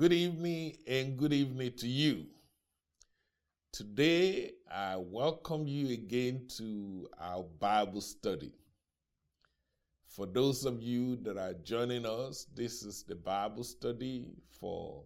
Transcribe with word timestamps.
Good 0.00 0.14
evening 0.14 0.78
and 0.86 1.18
good 1.18 1.34
evening 1.34 1.72
to 1.76 1.86
you. 1.86 2.24
Today, 3.70 4.52
I 4.72 4.96
welcome 4.96 5.66
you 5.66 5.92
again 5.92 6.46
to 6.56 7.06
our 7.20 7.42
Bible 7.42 8.00
study. 8.00 8.50
For 10.06 10.24
those 10.24 10.64
of 10.64 10.82
you 10.82 11.16
that 11.16 11.36
are 11.36 11.52
joining 11.52 12.06
us, 12.06 12.46
this 12.54 12.82
is 12.82 13.02
the 13.02 13.14
Bible 13.14 13.62
study 13.62 14.38
for 14.58 15.04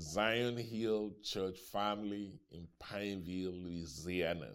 Zion 0.00 0.56
Hill 0.56 1.12
Church 1.22 1.60
family 1.72 2.40
in 2.50 2.66
Pineville, 2.80 3.52
Louisiana. 3.52 4.48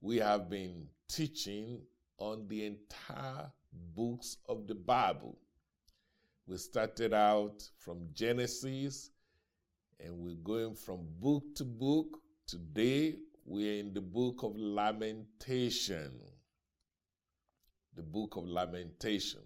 We 0.00 0.18
have 0.18 0.48
been 0.48 0.86
teaching 1.08 1.80
on 2.16 2.46
the 2.46 2.64
entire 2.64 3.50
books 3.96 4.36
of 4.48 4.68
the 4.68 4.76
Bible. 4.76 5.36
We 6.50 6.56
started 6.56 7.14
out 7.14 7.62
from 7.78 8.08
Genesis 8.12 9.10
and 10.00 10.18
we're 10.18 10.34
going 10.34 10.74
from 10.74 11.06
book 11.20 11.44
to 11.54 11.64
book. 11.64 12.18
Today, 12.44 13.14
we're 13.44 13.78
in 13.78 13.94
the 13.94 14.00
book 14.00 14.42
of 14.42 14.56
Lamentation. 14.56 16.10
The 17.94 18.02
book 18.02 18.34
of 18.34 18.48
Lamentation. 18.48 19.42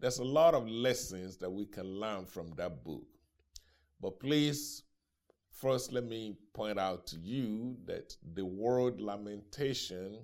There's 0.00 0.18
a 0.18 0.24
lot 0.24 0.52
of 0.52 0.68
lessons 0.68 1.38
that 1.38 1.48
we 1.48 1.64
can 1.64 1.86
learn 1.86 2.26
from 2.26 2.52
that 2.58 2.84
book. 2.84 3.06
But 3.98 4.20
please, 4.20 4.82
first, 5.50 5.94
let 5.94 6.04
me 6.04 6.36
point 6.52 6.78
out 6.78 7.06
to 7.06 7.16
you 7.16 7.78
that 7.86 8.14
the 8.34 8.44
word 8.44 9.00
lamentation 9.00 10.18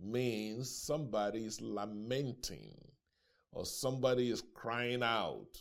means 0.00 0.68
somebody 0.68 1.44
is 1.44 1.60
lamenting 1.60 2.74
or 3.52 3.64
somebody 3.64 4.30
is 4.30 4.42
crying 4.54 5.02
out. 5.02 5.58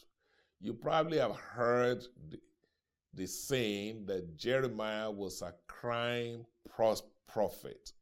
You 0.59 0.73
probably 0.73 1.17
have 1.17 1.35
heard 1.35 2.05
the, 2.29 2.39
the 3.13 3.25
saying 3.25 4.05
that 4.07 4.37
Jeremiah 4.37 5.09
was 5.09 5.41
a 5.41 5.53
crying 5.67 6.45
prophet. 7.27 7.93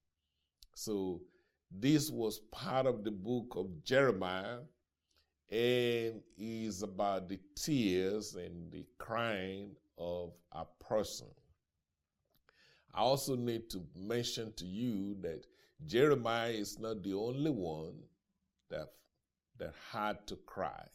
So, 0.73 1.21
this 1.69 2.09
was 2.09 2.39
part 2.51 2.85
of 2.85 3.03
the 3.03 3.11
book 3.11 3.53
of 3.55 3.83
Jeremiah 3.83 4.59
and 5.49 6.21
is 6.37 6.83
about 6.83 7.29
the 7.29 7.39
tears 7.55 8.35
and 8.35 8.71
the 8.71 8.85
crying 8.97 9.71
of 9.97 10.33
a 10.51 10.65
person. 10.79 11.27
I 12.93 13.01
also 13.01 13.35
need 13.35 13.69
to 13.71 13.83
mention 13.95 14.53
to 14.53 14.65
you 14.65 15.15
that 15.21 15.45
Jeremiah 15.85 16.49
is 16.51 16.79
not 16.79 17.03
the 17.03 17.13
only 17.13 17.51
one 17.51 17.93
that, 18.69 18.87
that 19.59 19.73
had 19.91 20.25
to 20.27 20.35
cry. 20.35 20.85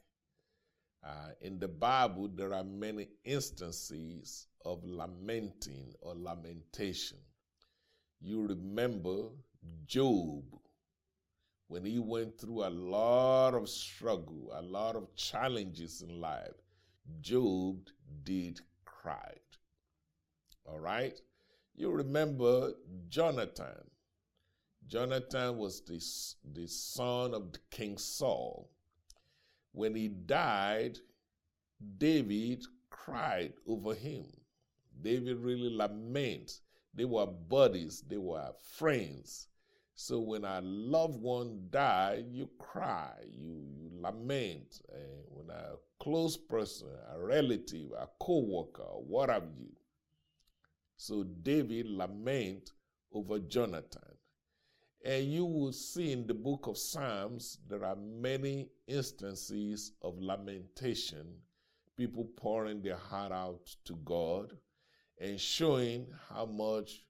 Uh, 1.05 1.31
in 1.41 1.59
the 1.59 1.69
Bible, 1.69 2.29
there 2.29 2.55
are 2.55 2.65
many 2.65 3.09
instances 3.25 4.47
of 4.65 4.85
lamenting 4.85 5.93
or 6.01 6.15
lamentation. 6.15 7.19
You 8.21 8.47
remember 8.47 9.31
Job 9.87 10.45
when 11.73 11.87
he 11.87 11.99
went 11.99 12.39
through 12.39 12.65
a 12.65 12.69
lot 12.69 13.55
of 13.55 13.67
struggle, 13.67 14.53
a 14.55 14.61
lot 14.61 14.95
of 14.95 15.15
challenges 15.17 16.03
in 16.03 16.21
life, 16.21 16.53
Job 17.23 17.79
did 18.25 18.61
cry. 18.85 19.33
All 20.67 20.79
right? 20.79 21.19
You 21.75 21.91
remember 21.91 22.75
Jonathan. 23.09 23.91
Jonathan 24.87 25.57
was 25.57 25.81
the, 25.83 26.03
the 26.53 26.67
son 26.67 27.35
of 27.35 27.53
King 27.71 27.97
Saul. 27.97 28.71
When 29.73 29.95
he 29.95 30.09
died, 30.09 30.99
David 31.99 32.63
cried 32.91 33.55
over 33.67 33.95
him. 33.95 34.27
David 35.01 35.39
really 35.39 35.75
lamented. 35.75 36.53
They 36.95 37.07
were 37.07 37.27
buddies, 37.27 38.03
they 38.07 38.19
were 38.19 38.53
friends. 38.75 39.49
So 39.95 40.21
when 40.21 40.45
a 40.45 40.61
loved 40.63 41.21
one 41.21 41.69
died, 41.71 42.27
you 42.31 42.49
cry, 42.59 43.15
you, 43.31 43.67
you 43.77 43.91
lament. 44.01 44.81
When 45.29 45.49
a 45.51 45.77
close 46.01 46.37
person, 46.37 46.89
a 47.15 47.21
relative, 47.21 47.93
a 47.99 48.09
co-worker, 48.21 48.83
what 48.83 49.31
have 49.31 49.49
you. 49.59 49.69
So 50.97 51.25
David 51.25 51.87
lament 51.87 52.73
over 53.13 53.39
Jonathan. 53.39 54.12
And 55.05 55.25
you 55.25 55.45
will 55.45 55.73
see 55.73 56.13
in 56.13 56.27
the 56.27 56.35
book 56.35 56.69
of 56.69 56.79
Psalms, 56.79 57.59
there 57.69 57.85
are 57.85 57.97
many 57.97 58.69
instances 58.87 59.93
of 60.01 60.21
lamentation, 60.21 61.27
people 61.97 62.25
pouring 62.37 62.83
their 62.83 62.97
heart 62.97 63.33
out 63.33 63.67
to 63.85 63.97
God 64.05 64.57
and 65.21 65.41
showing 65.41 66.07
how 66.29 66.47
much 66.47 67.03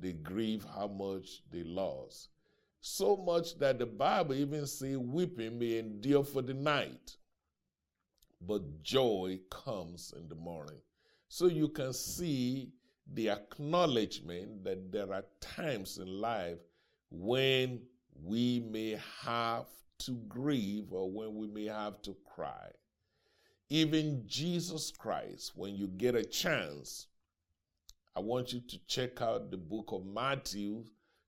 they 0.00 0.12
grieve 0.12 0.64
how 0.76 0.88
much 0.88 1.42
they 1.50 1.62
lost. 1.64 2.28
So 2.80 3.16
much 3.16 3.58
that 3.58 3.78
the 3.78 3.86
Bible 3.86 4.34
even 4.34 4.66
says 4.66 4.96
weeping 4.98 5.58
may 5.58 5.78
endure 5.78 6.24
for 6.24 6.42
the 6.42 6.54
night, 6.54 7.16
but 8.40 8.82
joy 8.82 9.40
comes 9.50 10.14
in 10.16 10.28
the 10.28 10.36
morning. 10.36 10.80
So 11.28 11.46
you 11.46 11.68
can 11.68 11.92
see 11.92 12.70
the 13.12 13.30
acknowledgement 13.30 14.64
that 14.64 14.92
there 14.92 15.12
are 15.12 15.24
times 15.40 15.98
in 15.98 16.06
life 16.06 16.58
when 17.10 17.80
we 18.22 18.60
may 18.70 18.98
have 19.22 19.66
to 19.98 20.12
grieve 20.28 20.92
or 20.92 21.10
when 21.10 21.36
we 21.36 21.48
may 21.48 21.66
have 21.66 22.00
to 22.02 22.16
cry. 22.24 22.70
Even 23.70 24.22
Jesus 24.26 24.90
Christ, 24.90 25.52
when 25.54 25.74
you 25.74 25.88
get 25.88 26.14
a 26.14 26.24
chance, 26.24 27.06
I 28.16 28.20
want 28.20 28.52
you 28.52 28.60
to 28.60 28.86
check 28.86 29.20
out 29.20 29.50
the 29.50 29.56
book 29.56 29.90
of 29.92 30.06
Matthew, 30.06 30.84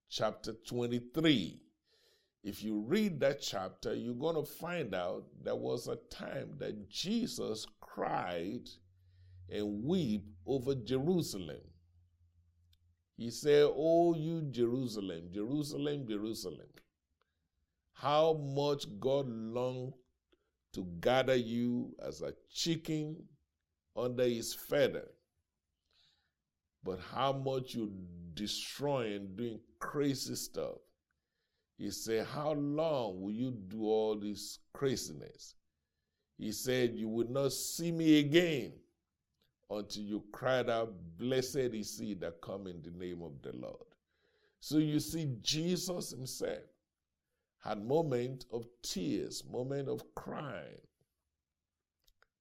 chapter 0.08 0.54
23. 0.66 1.60
If 2.42 2.62
you 2.64 2.80
read 2.80 3.20
that 3.20 3.42
chapter, 3.42 3.94
you're 3.94 4.14
going 4.14 4.36
to 4.36 4.50
find 4.50 4.94
out 4.94 5.24
there 5.42 5.54
was 5.54 5.88
a 5.88 5.96
time 6.10 6.54
that 6.58 6.88
Jesus 6.88 7.66
cried 7.80 8.68
and 9.50 9.84
wept 9.84 10.24
over 10.46 10.74
Jerusalem. 10.74 11.60
He 13.20 13.30
said, 13.30 13.66
Oh, 13.68 14.14
you 14.14 14.40
Jerusalem, 14.50 15.28
Jerusalem, 15.30 16.06
Jerusalem, 16.08 16.68
how 17.92 18.32
much 18.32 18.86
God 18.98 19.28
longed 19.28 19.92
to 20.72 20.86
gather 21.00 21.36
you 21.36 21.94
as 22.02 22.22
a 22.22 22.32
chicken 22.50 23.22
under 23.94 24.24
his 24.24 24.54
feather 24.54 25.06
but 26.82 26.98
how 27.12 27.30
much 27.30 27.74
you 27.74 27.92
destroying 28.32 29.34
doing 29.36 29.60
crazy 29.78 30.34
stuff. 30.34 30.78
He 31.76 31.90
said, 31.90 32.26
How 32.26 32.52
long 32.52 33.20
will 33.20 33.32
you 33.32 33.50
do 33.50 33.84
all 33.84 34.18
this 34.18 34.60
craziness? 34.72 35.56
He 36.38 36.52
said, 36.52 36.94
You 36.94 37.10
will 37.10 37.28
not 37.28 37.52
see 37.52 37.92
me 37.92 38.18
again 38.20 38.72
until 39.70 40.02
you 40.02 40.24
cried 40.32 40.68
out, 40.68 40.92
Blessed 41.18 41.56
is 41.56 41.98
he 41.98 42.14
that 42.14 42.40
come 42.40 42.66
in 42.66 42.82
the 42.82 42.90
name 42.90 43.22
of 43.22 43.40
the 43.42 43.56
Lord. 43.56 43.86
So 44.60 44.78
you 44.78 45.00
see, 45.00 45.36
Jesus 45.42 46.10
himself 46.10 46.58
had 47.60 47.82
moment 47.82 48.46
of 48.52 48.66
tears, 48.82 49.44
moment 49.50 49.88
of 49.88 50.02
crying, 50.14 50.80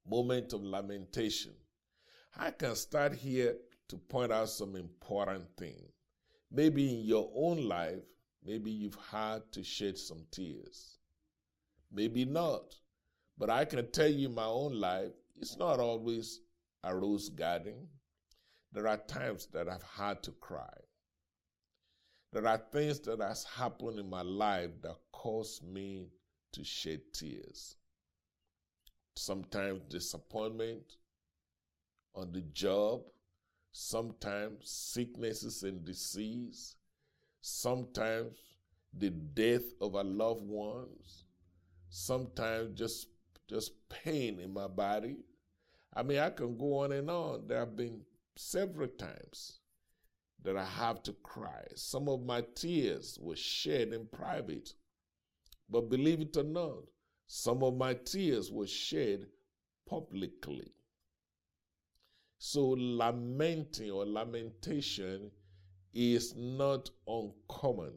moment 0.10 0.54
of 0.54 0.64
lamentation. 0.64 1.54
I 2.38 2.52
can 2.52 2.76
start 2.76 3.14
here 3.14 3.58
to 3.90 3.98
point 3.98 4.32
out 4.32 4.50
some 4.50 4.76
important 4.76 5.46
things. 5.58 5.92
Maybe 6.52 6.94
in 6.94 7.06
your 7.06 7.30
own 7.36 7.68
life, 7.68 8.02
maybe 8.46 8.72
you've 8.72 8.98
had 9.12 9.44
to 9.52 9.64
shed 9.64 9.98
some 9.98 10.26
tears. 10.32 10.98
Maybe 11.92 12.26
not. 12.26 12.76
But 13.38 13.50
I 13.50 13.66
can 13.66 13.90
tell 13.92 14.08
you 14.08 14.30
my 14.30 14.46
own 14.46 14.80
life, 14.80 15.12
it's 15.40 15.58
not 15.58 15.80
always 15.80 16.42
a 16.84 16.96
rose 16.96 17.30
garden. 17.30 17.88
There 18.72 18.88
are 18.88 18.98
times 18.98 19.48
that 19.54 19.68
I've 19.68 19.84
had 19.84 20.24
to 20.24 20.32
cry. 20.32 20.78
There 22.32 22.46
are 22.46 22.62
things 22.72 23.00
that 23.02 23.20
has 23.22 23.44
happened 23.44 24.00
in 24.00 24.10
my 24.10 24.22
life 24.22 24.70
that 24.84 24.96
cause 25.12 25.62
me 25.64 26.10
to 26.52 26.64
shed 26.64 27.02
tears. 27.14 27.76
Sometimes 29.16 29.82
disappointment 29.90 30.84
on 32.16 32.32
the 32.32 32.42
job, 32.42 33.02
sometimes 33.72 34.70
sicknesses 34.70 35.64
and 35.64 35.84
disease, 35.84 36.76
sometimes 37.42 38.38
the 38.94 39.10
death 39.10 39.74
of 39.82 39.96
our 39.96 40.04
loved 40.04 40.44
ones, 40.44 41.26
sometimes 41.90 42.78
just 42.78 43.08
just 43.50 43.72
pain 43.90 44.40
in 44.40 44.54
my 44.54 44.68
body. 44.68 45.18
I 46.00 46.04
mean, 46.04 46.20
I 46.20 46.30
can 46.30 46.58
go 46.58 46.78
on 46.78 46.94
and 46.94 47.10
on. 47.10 47.46
There 47.46 47.60
have 47.60 47.76
been 47.76 48.00
several 48.38 48.88
times 48.88 49.60
that 50.42 50.56
I 50.56 50.64
have 50.64 51.04
to 51.04 51.14
cry. 51.24 51.66
Some 51.76 52.08
of 52.08 52.26
my 52.26 52.42
tears 52.56 53.20
were 53.22 53.36
shed 53.36 53.90
in 53.90 54.08
private. 54.08 54.74
But 55.70 55.90
believe 55.90 56.22
it 56.22 56.38
or 56.38 56.44
not, 56.44 56.86
some 57.28 57.64
of 57.64 57.76
my 57.76 57.96
tears 57.96 58.50
were 58.50 58.66
shed 58.66 59.26
publicly. 59.90 60.72
So, 62.38 62.76
lamenting 62.78 63.92
or 63.92 64.06
lamentation 64.06 65.32
is 65.94 66.34
not 66.34 66.90
uncommon. 67.10 67.92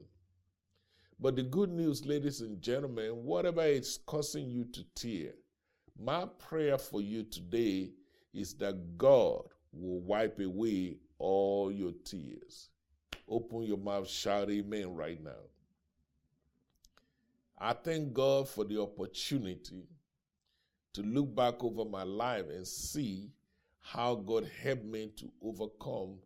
But 1.21 1.37
the 1.37 1.45
good 1.45 1.71
news, 1.71 2.05
ladies 2.05 2.41
and 2.41 2.61
gentlemen, 2.61 3.23
whatever 3.23 3.63
is 3.63 4.01
causing 4.07 4.51
you 4.51 4.65
to 4.73 4.85
tear, 4.97 5.35
my 5.99 6.27
prayer 6.39 6.79
for 6.79 7.01
you 7.01 7.23
today 7.25 7.91
is 8.33 8.55
that 8.55 8.99
God 8.99 9.43
will 9.73 10.01
wipe 10.01 10.41
away 10.41 10.97
all 11.19 11.71
your 11.71 11.93
tears. 12.05 12.71
Open 13.29 13.63
your 13.63 13.79
mouth, 13.79 14.09
shout 14.09 14.51
amen 14.51 14.95
right 14.95 15.23
now. 15.23 15.31
I 17.59 17.73
thank 17.73 18.13
God 18.13 18.49
for 18.49 18.65
the 18.65 18.81
opportunity 18.81 19.85
to 20.95 21.03
look 21.03 21.35
back 21.35 21.63
over 21.63 21.85
my 21.85 22.03
life 22.03 22.47
and 22.49 22.67
see 22.67 23.31
how 23.81 24.17
God 24.17 24.51
helped 24.63 24.85
me 24.85 25.11
to 25.17 25.31
overcome 25.43 26.17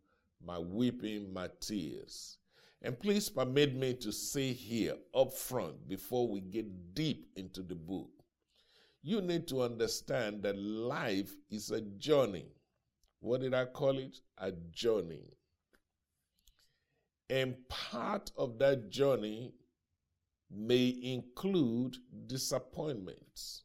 my 0.45 0.59
weeping, 0.59 1.33
my 1.33 1.49
tears. 1.61 2.39
And 2.83 2.99
please 2.99 3.29
permit 3.29 3.75
me 3.75 3.95
to 3.95 4.13
say 4.13 4.53
here 4.53 4.95
up 5.15 5.33
front 5.33 5.89
before 5.89 6.29
we 6.29 6.41
get 6.41 6.95
deep 6.95 7.29
into 7.37 7.63
the 7.63 7.75
book. 7.75 8.16
You 9.09 9.21
need 9.21 9.47
to 9.49 9.63
understand 9.63 10.43
that 10.43 10.59
life 10.59 11.33
is 11.49 11.71
a 11.71 11.81
journey. 11.81 12.47
What 13.21 13.41
did 13.41 13.55
I 13.55 13.67
call 13.67 14.01
it? 14.01 14.19
A 14.37 14.51
journey. 14.73 15.37
And 17.31 17.55
part 17.69 18.33
of 18.37 18.59
that 18.59 18.91
journey 18.91 19.55
may 20.51 20.89
include 20.89 21.99
disappointments. 22.27 23.63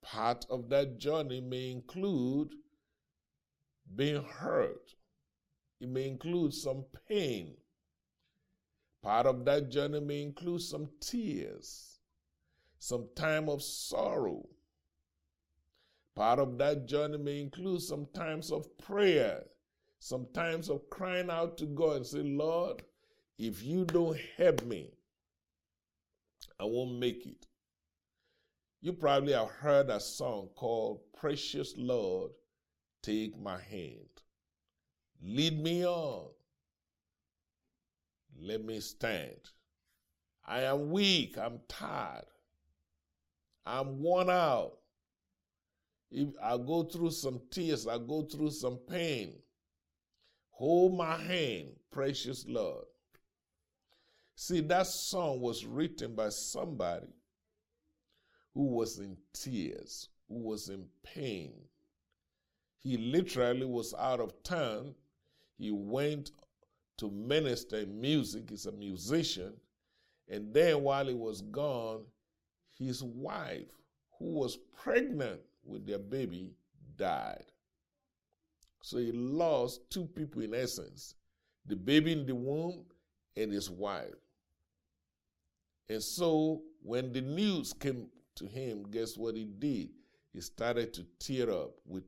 Part 0.00 0.46
of 0.48 0.70
that 0.70 0.96
journey 0.96 1.42
may 1.42 1.72
include 1.72 2.54
being 3.94 4.24
hurt. 4.24 4.94
It 5.78 5.90
may 5.90 6.08
include 6.08 6.54
some 6.54 6.86
pain. 7.06 7.52
Part 9.02 9.26
of 9.26 9.44
that 9.44 9.68
journey 9.68 10.00
may 10.00 10.22
include 10.22 10.62
some 10.62 10.88
tears, 11.00 11.89
some 12.80 13.06
time 13.14 13.48
of 13.48 13.62
sorrow. 13.62 14.42
Part 16.16 16.38
of 16.38 16.58
that 16.58 16.86
journey 16.86 17.18
may 17.18 17.40
include 17.40 17.82
some 17.82 18.06
times 18.14 18.50
of 18.50 18.66
prayer, 18.78 19.44
some 20.00 20.26
times 20.34 20.68
of 20.70 20.88
crying 20.90 21.30
out 21.30 21.56
to 21.58 21.66
God 21.66 21.96
and 21.98 22.06
say, 22.06 22.22
Lord, 22.22 22.82
if 23.38 23.62
you 23.62 23.84
don't 23.84 24.18
help 24.36 24.64
me, 24.64 24.90
I 26.58 26.64
won't 26.64 26.98
make 26.98 27.26
it. 27.26 27.46
You 28.80 28.94
probably 28.94 29.34
have 29.34 29.50
heard 29.50 29.90
a 29.90 30.00
song 30.00 30.48
called 30.56 31.00
Precious 31.18 31.74
Lord, 31.76 32.30
Take 33.02 33.38
My 33.38 33.60
Hand. 33.60 34.08
Lead 35.22 35.62
me 35.62 35.86
on. 35.86 36.28
Let 38.40 38.64
me 38.64 38.80
stand. 38.80 39.50
I 40.46 40.62
am 40.62 40.90
weak. 40.90 41.36
I'm 41.36 41.60
tired. 41.68 42.24
I'm 43.64 44.00
worn 44.00 44.30
out. 44.30 44.72
I 46.42 46.56
go 46.56 46.82
through 46.82 47.12
some 47.12 47.40
tears, 47.50 47.86
I 47.86 47.98
go 47.98 48.22
through 48.22 48.50
some 48.50 48.78
pain. 48.88 49.34
Hold 50.50 50.96
my 50.96 51.16
hand, 51.16 51.68
precious 51.92 52.44
Lord. 52.48 52.84
See, 54.34 54.60
that 54.60 54.86
song 54.86 55.40
was 55.40 55.64
written 55.64 56.14
by 56.14 56.30
somebody 56.30 57.06
who 58.54 58.66
was 58.66 58.98
in 58.98 59.16
tears, 59.32 60.08
who 60.28 60.38
was 60.38 60.68
in 60.68 60.86
pain. 61.04 61.52
He 62.78 62.96
literally 62.96 63.66
was 63.66 63.94
out 63.98 64.20
of 64.20 64.42
town 64.42 64.94
he 65.60 65.70
went 65.70 66.30
to 66.96 67.10
minister 67.10 67.84
music. 67.84 68.48
He's 68.48 68.64
a 68.64 68.72
musician. 68.72 69.52
And 70.26 70.54
then 70.54 70.82
while 70.82 71.06
he 71.06 71.12
was 71.12 71.42
gone, 71.42 72.04
his 72.80 73.02
wife, 73.02 73.70
who 74.18 74.32
was 74.32 74.58
pregnant 74.82 75.40
with 75.64 75.86
their 75.86 75.98
baby, 75.98 76.50
died. 76.96 77.44
So 78.82 78.98
he 78.98 79.12
lost 79.12 79.90
two 79.90 80.06
people 80.06 80.42
in 80.42 80.54
essence 80.54 81.14
the 81.66 81.76
baby 81.76 82.12
in 82.12 82.26
the 82.26 82.34
womb 82.34 82.84
and 83.36 83.52
his 83.52 83.70
wife. 83.70 84.14
And 85.88 86.02
so 86.02 86.62
when 86.82 87.12
the 87.12 87.20
news 87.20 87.72
came 87.72 88.08
to 88.36 88.46
him, 88.46 88.84
guess 88.90 89.16
what 89.16 89.36
he 89.36 89.44
did? 89.44 89.90
He 90.32 90.40
started 90.40 90.94
to 90.94 91.06
tear 91.18 91.50
up 91.50 91.72
with, 91.86 92.04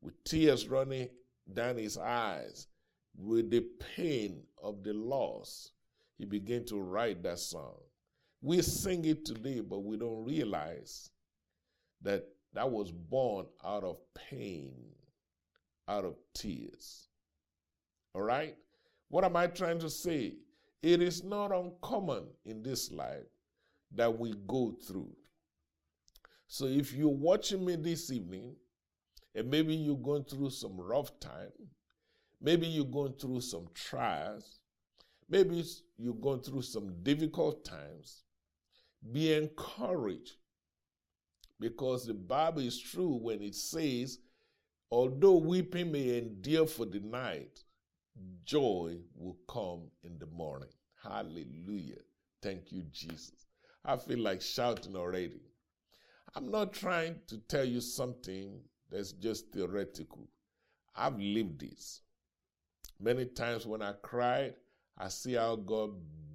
with 0.00 0.24
tears 0.24 0.66
running 0.66 1.08
down 1.52 1.76
his 1.76 1.98
eyes 1.98 2.68
with 3.18 3.50
the 3.50 3.64
pain 3.96 4.42
of 4.62 4.82
the 4.82 4.92
loss, 4.92 5.72
he 6.16 6.24
began 6.24 6.64
to 6.66 6.80
write 6.80 7.22
that 7.22 7.38
song. 7.38 7.76
We 8.42 8.62
sing 8.62 9.04
it 9.04 9.24
today, 9.24 9.60
but 9.60 9.80
we 9.80 9.96
don't 9.96 10.24
realize 10.24 11.10
that 12.02 12.24
that 12.54 12.70
was 12.70 12.90
born 12.90 13.46
out 13.64 13.84
of 13.84 13.98
pain, 14.14 14.74
out 15.88 16.04
of 16.04 16.16
tears. 16.34 17.08
All 18.14 18.22
right? 18.22 18.56
What 19.08 19.24
am 19.24 19.36
I 19.36 19.46
trying 19.46 19.78
to 19.80 19.90
say? 19.90 20.34
It 20.82 21.02
is 21.02 21.22
not 21.22 21.52
uncommon 21.52 22.24
in 22.44 22.62
this 22.62 22.90
life 22.90 23.26
that 23.94 24.18
we 24.18 24.34
go 24.46 24.74
through. 24.86 25.14
So 26.46 26.64
if 26.64 26.92
you're 26.92 27.08
watching 27.08 27.64
me 27.64 27.76
this 27.76 28.10
evening, 28.10 28.56
and 29.34 29.48
maybe 29.48 29.74
you're 29.74 29.96
going 29.96 30.24
through 30.24 30.50
some 30.50 30.80
rough 30.80 31.20
time, 31.20 31.52
Maybe 32.40 32.66
you're 32.66 32.86
going 32.86 33.12
through 33.12 33.42
some 33.42 33.68
trials. 33.74 34.60
Maybe 35.28 35.62
you're 35.98 36.14
going 36.14 36.40
through 36.40 36.62
some 36.62 37.02
difficult 37.02 37.64
times. 37.64 38.22
Be 39.12 39.32
encouraged 39.32 40.34
because 41.58 42.06
the 42.06 42.14
Bible 42.14 42.62
is 42.62 42.80
true 42.80 43.14
when 43.14 43.42
it 43.42 43.54
says, 43.54 44.18
although 44.90 45.36
weeping 45.36 45.92
may 45.92 46.18
endure 46.18 46.66
for 46.66 46.86
the 46.86 47.00
night, 47.00 47.62
joy 48.44 48.96
will 49.14 49.38
come 49.48 49.90
in 50.02 50.18
the 50.18 50.26
morning. 50.26 50.70
Hallelujah. 51.02 52.00
Thank 52.42 52.72
you, 52.72 52.82
Jesus. 52.92 53.46
I 53.84 53.96
feel 53.96 54.18
like 54.18 54.42
shouting 54.42 54.96
already. 54.96 55.40
I'm 56.34 56.50
not 56.50 56.72
trying 56.72 57.16
to 57.28 57.38
tell 57.38 57.64
you 57.64 57.80
something 57.80 58.60
that's 58.90 59.12
just 59.12 59.50
theoretical. 59.52 60.28
I've 60.94 61.18
lived 61.18 61.60
this. 61.60 62.02
Many 63.00 63.24
times 63.24 63.66
when 63.66 63.82
I 63.82 63.92
cried, 64.02 64.54
I 65.02 65.08
see 65.08 65.32
how 65.32 65.56
God 65.56 65.92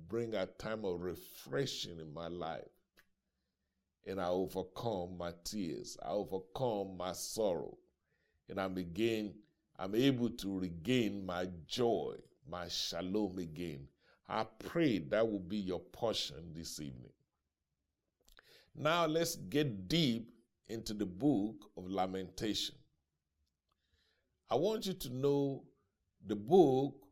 bring 0.07 0.33
a 0.33 0.47
time 0.47 0.85
of 0.85 0.99
refreshing 0.99 1.99
in 1.99 2.11
my 2.11 2.27
life. 2.27 2.63
And 4.07 4.19
I 4.19 4.29
overcome 4.29 5.19
my 5.19 5.33
tears. 5.43 5.97
I 6.03 6.09
overcome 6.09 6.97
my 6.97 7.11
sorrow. 7.13 7.77
And 8.49 8.59
I 8.59 8.67
begin, 8.67 9.35
I'm 9.77 9.93
able 9.93 10.29
to 10.29 10.59
regain 10.59 11.23
my 11.23 11.47
joy, 11.67 12.15
my 12.49 12.67
shalom 12.67 13.37
again. 13.37 13.87
I 14.27 14.45
pray 14.57 14.97
that 14.97 15.29
will 15.29 15.39
be 15.39 15.57
your 15.57 15.79
portion 15.79 16.51
this 16.55 16.79
evening. 16.79 17.13
Now 18.75 19.05
let's 19.05 19.35
get 19.35 19.87
deep 19.87 20.31
into 20.69 20.95
the 20.95 21.05
book 21.05 21.69
of 21.77 21.87
Lamentation. 21.87 22.75
I 24.49 24.55
want 24.55 24.87
you 24.87 24.93
to 24.93 25.09
know 25.13 25.63
the 26.25 26.35
book 26.35 27.04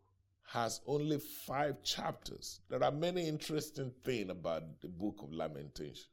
has 0.54 0.82
only 0.86 1.18
five 1.18 1.82
chapters. 1.82 2.62
There 2.70 2.84
are 2.84 2.92
many 2.92 3.28
interesting 3.28 3.92
things 4.04 4.30
about 4.30 4.82
the 4.82 4.88
book 4.88 5.22
of 5.24 5.34
Lamentation. 5.34 6.06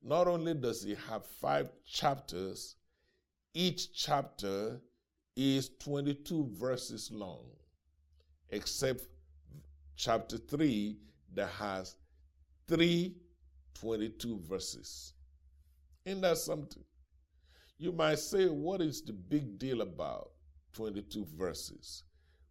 Not 0.00 0.28
only 0.28 0.54
does 0.54 0.84
it 0.84 0.96
have 1.10 1.26
five 1.26 1.70
chapters, 1.84 2.76
each 3.54 3.92
chapter 3.92 4.80
is 5.34 5.70
22 5.80 6.50
verses 6.52 7.10
long, 7.10 7.44
except 8.50 9.02
chapter 9.96 10.38
3 10.38 10.96
that 11.34 11.50
has 11.50 11.96
three 12.68 13.16
22 13.74 14.42
verses. 14.48 15.14
Isn't 16.04 16.20
that 16.20 16.38
something? 16.38 16.84
You 17.78 17.90
might 17.90 18.20
say, 18.20 18.46
what 18.46 18.80
is 18.80 19.02
the 19.02 19.12
big 19.12 19.58
deal 19.58 19.80
about 19.80 20.30
22 20.74 21.26
verses? 21.36 22.04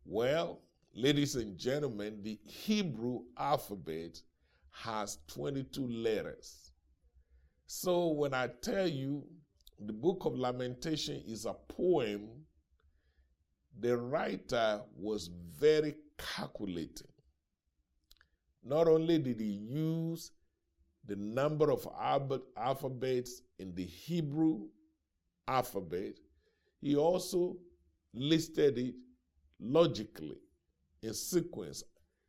Well, 0.04 0.60
ladies 0.96 1.36
and 1.36 1.58
gentlemen, 1.58 2.22
the 2.24 2.40
Hebrew 2.46 3.20
alphabet 3.38 4.22
has 4.72 5.20
22 5.28 5.86
letters. 5.88 6.72
So 7.68 8.08
when 8.08 8.34
I 8.34 8.48
tell 8.62 8.88
you 8.88 9.26
the 9.80 9.92
book 9.92 10.24
of 10.26 10.38
Lamentation 10.38 11.22
is 11.28 11.46
a 11.46 11.54
poem, 11.68 12.30
the 13.78 13.98
writer 13.98 14.82
was 14.96 15.30
very 15.60 15.96
calculating. 16.18 17.12
Not 18.64 18.88
only 18.88 19.20
did 19.20 19.42
he 19.42 19.48
use 19.48 20.32
the 21.06 21.18
number 21.18 21.72
of 21.72 21.86
alphabets 22.58 23.42
in 23.60 23.76
the 23.76 23.84
Hebrew 23.84 24.68
alphabet, 25.48 26.14
he 26.80 26.96
also 26.96 27.58
listed 28.14 28.78
it 28.78 28.96
logically 29.60 30.38
in 31.06 31.14
sequence. 31.14 31.84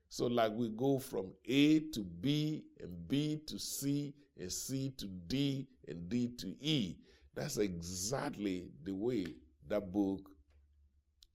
So, 0.08 0.26
like 0.26 0.52
we 0.52 0.68
go 0.68 0.98
from 0.98 1.32
A 1.46 1.80
to 1.80 2.00
B, 2.00 2.64
and 2.80 3.08
B 3.08 3.40
to 3.46 3.58
C, 3.58 4.14
and 4.38 4.52
C 4.52 4.90
to 4.98 5.06
D, 5.06 5.66
and 5.88 6.08
D 6.08 6.28
to 6.38 6.54
E. 6.60 6.96
That's 7.34 7.58
exactly 7.58 8.68
the 8.84 8.94
way 8.94 9.26
that 9.68 9.92
book 9.92 10.30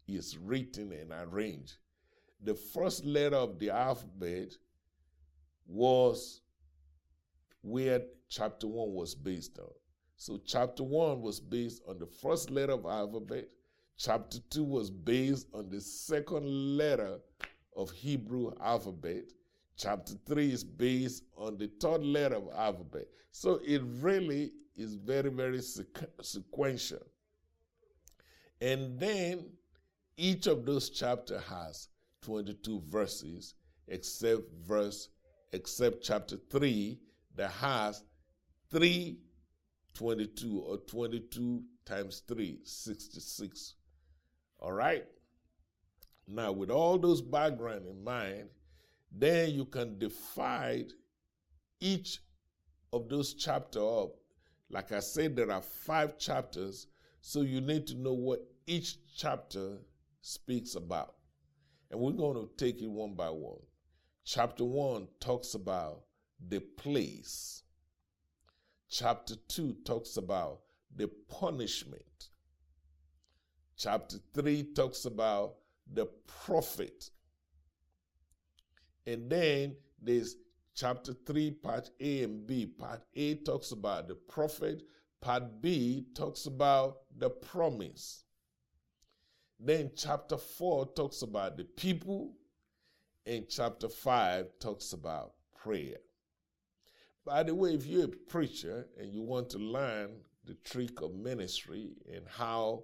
is 0.07 0.37
written 0.37 0.91
and 0.93 1.11
arranged. 1.11 1.77
The 2.43 2.55
first 2.55 3.05
letter 3.05 3.35
of 3.35 3.59
the 3.59 3.69
alphabet 3.69 4.53
was 5.67 6.41
where 7.61 8.01
chapter 8.29 8.67
1 8.67 8.93
was 8.93 9.13
based 9.13 9.59
on. 9.59 9.69
So 10.15 10.39
chapter 10.45 10.83
1 10.83 11.21
was 11.21 11.39
based 11.39 11.81
on 11.87 11.99
the 11.99 12.07
first 12.07 12.49
letter 12.49 12.73
of 12.73 12.85
alphabet. 12.85 13.49
Chapter 14.03 14.39
2 14.49 14.63
was 14.63 14.89
based 14.89 15.45
on 15.53 15.69
the 15.69 15.79
second 15.79 16.75
letter 16.75 17.19
of 17.77 17.91
Hebrew 17.91 18.51
alphabet. 18.59 19.25
Chapter 19.77 20.15
3 20.25 20.51
is 20.51 20.63
based 20.63 21.23
on 21.37 21.59
the 21.59 21.69
third 21.79 22.03
letter 22.03 22.37
of 22.37 22.49
alphabet. 22.55 23.05
So 23.31 23.59
it 23.63 23.83
really 23.99 24.53
is 24.75 24.95
very, 24.95 25.29
very 25.29 25.59
sequ- 25.59 26.09
sequential. 26.23 27.05
And 28.59 28.99
then 28.99 29.51
each 30.17 30.47
of 30.47 30.65
those 30.65 30.89
chapters 30.89 31.43
has 31.43 31.89
22 32.23 32.81
verses, 32.87 33.53
except 33.87 34.51
verse, 34.65 35.09
except 35.53 36.01
chapter 36.01 36.37
3 36.49 36.97
that 37.35 37.51
has 37.51 38.03
322 38.71 40.59
or 40.59 40.77
22 40.77 41.61
times 41.85 42.23
3, 42.27 42.61
66. 42.63 43.75
All 44.61 44.73
right? 44.73 45.05
Now, 46.27 46.51
with 46.51 46.69
all 46.69 46.97
those 46.97 47.21
background 47.21 47.85
in 47.87 48.03
mind, 48.03 48.49
then 49.11 49.51
you 49.51 49.65
can 49.65 49.97
divide 49.97 50.93
each 51.79 52.19
of 52.93 53.09
those 53.09 53.33
chapter 53.33 53.79
up. 53.79 54.11
Like 54.69 54.91
I 54.91 54.99
said, 54.99 55.35
there 55.35 55.51
are 55.51 55.61
five 55.61 56.17
chapters, 56.17 56.87
so 57.19 57.41
you 57.41 57.59
need 57.59 57.87
to 57.87 57.95
know 57.95 58.13
what 58.13 58.39
each 58.67 58.97
chapter 59.15 59.79
speaks 60.21 60.75
about. 60.75 61.15
And 61.89 61.99
we're 61.99 62.11
going 62.11 62.35
to 62.35 62.49
take 62.55 62.81
it 62.81 62.89
one 62.89 63.15
by 63.15 63.29
one. 63.29 63.59
Chapter 64.23 64.63
1 64.63 65.07
talks 65.19 65.55
about 65.55 66.03
the 66.47 66.59
place. 66.59 67.63
Chapter 68.87 69.35
2 69.47 69.77
talks 69.83 70.15
about 70.15 70.61
the 70.95 71.09
punishment. 71.27 72.29
Chapter 73.81 74.17
3 74.35 74.73
talks 74.75 75.05
about 75.05 75.55
the 75.91 76.05
prophet. 76.27 77.09
And 79.07 79.27
then 79.27 79.75
there's 79.99 80.35
chapter 80.75 81.13
3, 81.13 81.49
part 81.49 81.89
A 81.99 82.21
and 82.21 82.45
B. 82.45 82.67
Part 82.67 83.01
A 83.15 83.35
talks 83.37 83.71
about 83.71 84.07
the 84.07 84.13
prophet, 84.13 84.83
part 85.19 85.63
B 85.63 86.05
talks 86.13 86.45
about 86.45 86.97
the 87.17 87.31
promise. 87.31 88.23
Then 89.59 89.89
chapter 89.95 90.37
4 90.37 90.93
talks 90.93 91.23
about 91.23 91.57
the 91.57 91.63
people, 91.63 92.33
and 93.25 93.49
chapter 93.49 93.89
5 93.89 94.45
talks 94.59 94.93
about 94.93 95.33
prayer. 95.59 95.97
By 97.25 97.41
the 97.41 97.55
way, 97.55 97.73
if 97.73 97.87
you're 97.87 98.05
a 98.05 98.09
preacher 98.09 98.85
and 98.99 99.11
you 99.11 99.23
want 99.23 99.49
to 99.49 99.57
learn 99.57 100.11
the 100.45 100.53
trick 100.63 101.01
of 101.01 101.15
ministry 101.15 101.93
and 102.13 102.27
how 102.27 102.83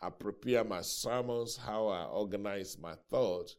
I 0.00 0.10
prepare 0.10 0.64
my 0.64 0.82
sermons, 0.82 1.56
how 1.56 1.88
I 1.88 2.04
organize 2.04 2.78
my 2.78 2.94
thoughts, 3.10 3.56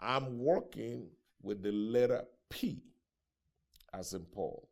I'm 0.00 0.38
working 0.38 1.08
with 1.42 1.62
the 1.62 1.72
letter 1.72 2.24
P 2.50 2.82
as 3.92 4.12
in 4.12 4.24
Paul. 4.24 4.68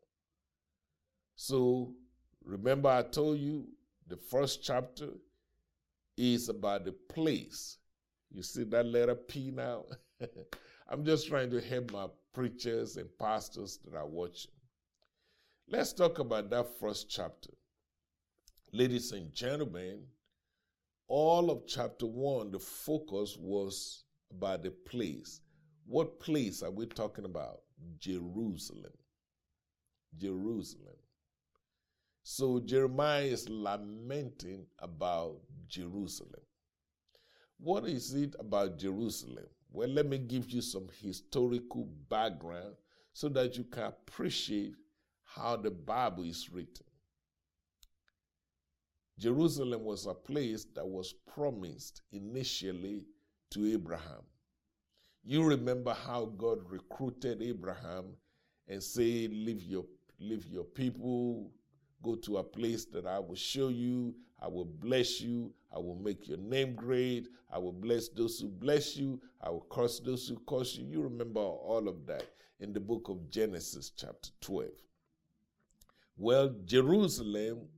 So 1.35 1.95
remember, 2.45 2.89
I 2.89 3.03
told 3.03 3.39
you 3.39 3.67
the 4.07 4.17
first 4.17 4.63
chapter 4.63 5.09
is 6.17 6.49
about 6.49 6.85
the 6.85 6.93
place. 6.93 7.79
You 8.31 8.43
see 8.43 8.65
that 8.65 8.87
letter 8.87 9.15
P 9.15 9.51
now? 9.51 9.85
I'm 10.89 11.05
just 11.05 11.29
trying 11.29 11.51
to 11.51 11.61
help 11.61 11.93
my 11.93 12.07
preachers 12.33 12.97
and 12.97 13.09
pastors 13.19 13.79
that 13.85 13.97
are 13.97 14.07
watching. 14.07 14.53
Let's 15.69 15.93
talk 15.93 16.19
about 16.19 16.51
that 16.51 16.79
first 16.79 17.11
chapter. 17.11 17.51
Ladies 18.73 19.13
and 19.13 19.33
gentlemen, 19.33 20.05
all 21.09 21.51
of 21.51 21.67
chapter 21.67 22.07
one, 22.07 22.51
the 22.51 22.59
focus 22.59 23.37
was 23.39 24.05
about 24.31 24.63
the 24.63 24.71
place. 24.71 25.41
What 25.87 26.19
place 26.19 26.63
are 26.63 26.71
we 26.71 26.87
talking 26.87 27.25
about? 27.25 27.61
Jerusalem. 27.99 28.93
Jerusalem. 30.17 30.97
So 32.23 32.59
Jeremiah 32.59 33.23
is 33.23 33.49
lamenting 33.49 34.67
about 34.81 35.37
Jerusalem. 35.69 36.43
What 37.59 37.87
is 37.87 38.13
it 38.15 38.35
about 38.41 38.79
Jerusalem? 38.79 39.47
Well, 39.71 39.89
let 39.89 40.07
me 40.07 40.19
give 40.19 40.51
you 40.51 40.61
some 40.61 40.89
historical 41.01 41.89
background 42.09 42.75
so 43.13 43.29
that 43.29 43.57
you 43.57 43.65
can 43.65 43.85
appreciate 43.85 44.75
how 45.25 45.57
the 45.57 45.71
Bible 45.71 46.25
is 46.25 46.51
written. 46.51 46.86
Jerusalem 49.19 49.85
was 49.85 50.07
a 50.07 50.15
place 50.15 50.67
that 50.75 50.87
was 50.87 51.15
promised 51.35 52.03
initially 52.13 53.05
to 53.51 53.73
Abraham. 53.73 54.23
You 55.25 55.43
remember 55.43 55.95
how 55.95 56.27
God 56.37 56.59
recruited 56.71 57.43
Abraham 57.43 58.05
and 58.69 58.83
said, 58.83 59.33
Leave 59.33 59.63
your, 59.63 59.85
leave 60.21 60.47
your 60.47 60.65
people, 60.65 61.51
go 62.03 62.15
to 62.17 62.39
a 62.39 62.43
place 62.45 62.85
that 62.87 63.07
I 63.07 63.19
will 63.19 63.35
show 63.35 63.69
you, 63.69 64.15
I 64.41 64.49
will 64.49 64.67
bless 64.67 65.21
you, 65.21 65.53
I 65.75 65.79
will 65.79 65.97
make 65.97 66.29
your 66.29 66.39
name 66.39 66.75
great, 66.75 67.29
I 67.51 67.59
will 67.59 67.73
bless 67.73 68.09
those 68.09 68.39
who 68.39 68.49
bless 68.49 68.97
you, 68.97 69.21
I 69.41 69.49
will 69.49 69.67
curse 69.71 69.99
those 69.99 70.29
who 70.29 70.39
curse 70.47 70.77
you. 70.77 70.87
You 70.87 71.03
remember 71.03 71.41
all 71.41 71.89
of 71.89 72.07
that 72.07 72.27
in 72.61 72.73
the 72.73 72.81
book 72.81 73.09
of 73.09 73.31
Genesis, 73.31 73.91
chapter 73.97 74.31
12. 74.43 74.69
Well, 76.19 76.55
Jerusalem 76.65 77.69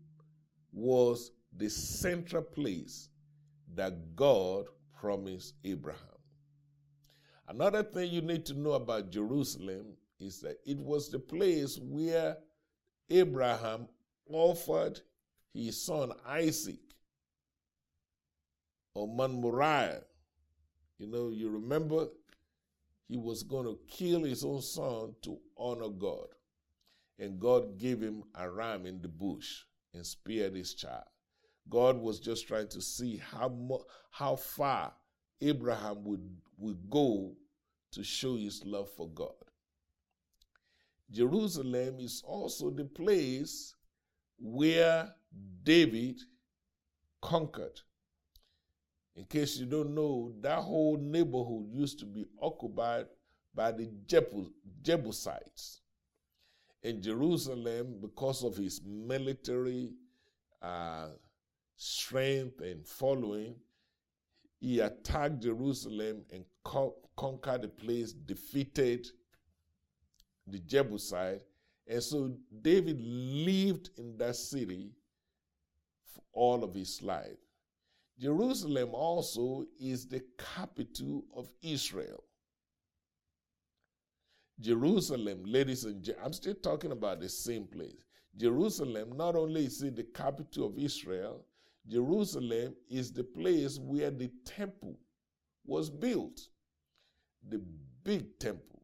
was 0.72 1.32
the 1.56 1.68
central 1.68 2.42
place 2.42 3.08
that 3.74 4.16
God 4.16 4.66
promised 4.98 5.54
Abraham. 5.64 6.00
Another 7.48 7.82
thing 7.82 8.12
you 8.12 8.20
need 8.20 8.44
to 8.46 8.54
know 8.54 8.72
about 8.72 9.10
Jerusalem 9.10 9.94
is 10.20 10.40
that 10.40 10.58
it 10.66 10.78
was 10.78 11.08
the 11.08 11.18
place 11.18 11.78
where 11.80 12.36
Abraham 13.08 13.88
offered 14.28 15.00
his 15.54 15.80
son 15.80 16.12
Isaac 16.26 16.80
on 18.94 19.16
Mount 19.16 19.34
Moriah. 19.34 20.02
You 20.98 21.06
know, 21.06 21.30
you 21.30 21.48
remember 21.48 22.08
he 23.08 23.16
was 23.16 23.42
going 23.42 23.64
to 23.64 23.78
kill 23.88 24.24
his 24.24 24.44
own 24.44 24.60
son 24.60 25.14
to 25.22 25.38
honor 25.56 25.88
God 25.88 26.26
and 27.18 27.40
God 27.40 27.78
gave 27.78 28.00
him 28.00 28.24
a 28.34 28.50
ram 28.50 28.84
in 28.86 29.00
the 29.00 29.08
bush 29.08 29.62
and 29.98 30.06
spared 30.06 30.54
his 30.54 30.74
child. 30.74 31.04
God 31.68 31.98
was 31.98 32.20
just 32.20 32.46
trying 32.48 32.68
to 32.68 32.80
see 32.80 33.16
how 33.16 33.48
mo- 33.48 33.84
how 34.10 34.36
far 34.36 34.94
Abraham 35.40 36.04
would, 36.04 36.40
would 36.56 36.88
go 36.88 37.36
to 37.92 38.04
show 38.04 38.36
his 38.36 38.64
love 38.64 38.88
for 38.90 39.08
God. 39.10 39.34
Jerusalem 41.10 41.98
is 41.98 42.22
also 42.24 42.70
the 42.70 42.84
place 42.84 43.74
where 44.38 45.12
David 45.64 46.20
conquered. 47.20 47.80
In 49.16 49.24
case 49.24 49.56
you 49.58 49.66
don't 49.66 49.94
know, 49.94 50.32
that 50.40 50.60
whole 50.60 50.96
neighborhood 50.96 51.66
used 51.72 51.98
to 51.98 52.06
be 52.06 52.24
occupied 52.40 53.06
by 53.52 53.72
the 53.72 53.90
Jebusites 54.82 55.80
in 56.82 57.02
Jerusalem 57.02 57.98
because 58.00 58.44
of 58.44 58.56
his 58.56 58.80
military 58.84 59.90
uh, 60.62 61.08
strength 61.76 62.60
and 62.60 62.86
following. 62.86 63.54
He 64.60 64.80
attacked 64.80 65.40
Jerusalem 65.40 66.24
and 66.32 66.44
co- 66.64 66.96
conquered 67.16 67.62
the 67.62 67.68
place, 67.68 68.12
defeated 68.12 69.06
the 70.46 70.58
Jebusite. 70.58 71.42
And 71.86 72.02
so 72.02 72.32
David 72.62 73.00
lived 73.00 73.90
in 73.96 74.16
that 74.18 74.36
city 74.36 74.90
for 76.04 76.22
all 76.32 76.64
of 76.64 76.74
his 76.74 77.02
life. 77.02 77.38
Jerusalem 78.18 78.90
also 78.92 79.64
is 79.80 80.06
the 80.06 80.22
capital 80.56 81.24
of 81.34 81.48
Israel. 81.62 82.24
Jerusalem, 84.60 85.42
ladies 85.44 85.84
and 85.84 86.02
gentlemen, 86.02 86.26
I'm 86.26 86.32
still 86.32 86.54
talking 86.54 86.92
about 86.92 87.20
the 87.20 87.28
same 87.28 87.64
place. 87.64 88.04
Jerusalem, 88.36 89.16
not 89.16 89.36
only 89.36 89.66
is 89.66 89.82
it 89.82 89.96
the 89.96 90.04
capital 90.04 90.66
of 90.66 90.78
Israel, 90.78 91.44
Jerusalem 91.86 92.74
is 92.90 93.12
the 93.12 93.24
place 93.24 93.78
where 93.78 94.10
the 94.10 94.30
temple 94.44 94.98
was 95.64 95.90
built. 95.90 96.48
The 97.48 97.62
big 98.04 98.38
temple 98.38 98.82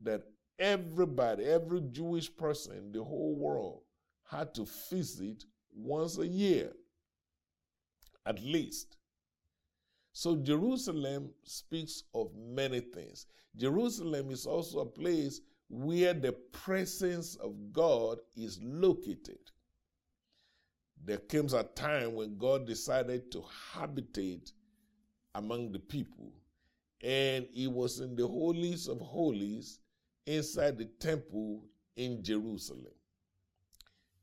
that 0.00 0.22
everybody, 0.58 1.44
every 1.44 1.80
Jewish 1.92 2.34
person 2.34 2.76
in 2.76 2.92
the 2.92 3.02
whole 3.02 3.34
world 3.34 3.82
had 4.30 4.54
to 4.54 4.66
visit 4.90 5.44
once 5.74 6.18
a 6.18 6.26
year, 6.26 6.72
at 8.26 8.42
least. 8.42 8.96
So 10.12 10.36
Jerusalem 10.36 11.30
speaks 11.44 12.04
of 12.14 12.30
many 12.36 12.80
things. 12.80 13.26
Jerusalem 13.56 14.30
is 14.30 14.46
also 14.46 14.80
a 14.80 14.86
place 14.86 15.40
where 15.68 16.12
the 16.12 16.32
presence 16.32 17.36
of 17.36 17.72
God 17.72 18.18
is 18.36 18.60
located. 18.62 19.38
There 21.04 21.18
comes 21.18 21.54
a 21.54 21.64
time 21.64 22.14
when 22.14 22.36
God 22.36 22.66
decided 22.66 23.32
to 23.32 23.42
habitate 23.72 24.52
among 25.34 25.72
the 25.72 25.78
people, 25.78 26.32
and 27.02 27.46
He 27.50 27.66
was 27.66 28.00
in 28.00 28.14
the 28.14 28.26
holies 28.26 28.88
of 28.88 29.00
holies 29.00 29.80
inside 30.26 30.78
the 30.78 30.84
temple 31.00 31.64
in 31.96 32.22
Jerusalem. 32.22 32.92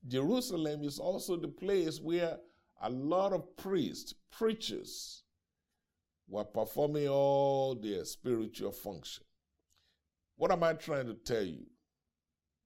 Jerusalem 0.08 0.84
is 0.84 1.00
also 1.00 1.36
the 1.36 1.48
place 1.48 2.00
where 2.00 2.38
a 2.82 2.90
lot 2.90 3.34
of 3.34 3.58
priests, 3.58 4.14
preachers, 4.32 5.24
were 6.30 6.46
performing 6.46 7.10
all 7.10 7.76
their 7.76 8.06
spiritual 8.06 8.72
function. 8.72 9.24
What 10.38 10.52
am 10.52 10.64
I 10.64 10.74
trying 10.74 11.08
to 11.08 11.16
tell 11.16 11.44
you? 11.44 11.66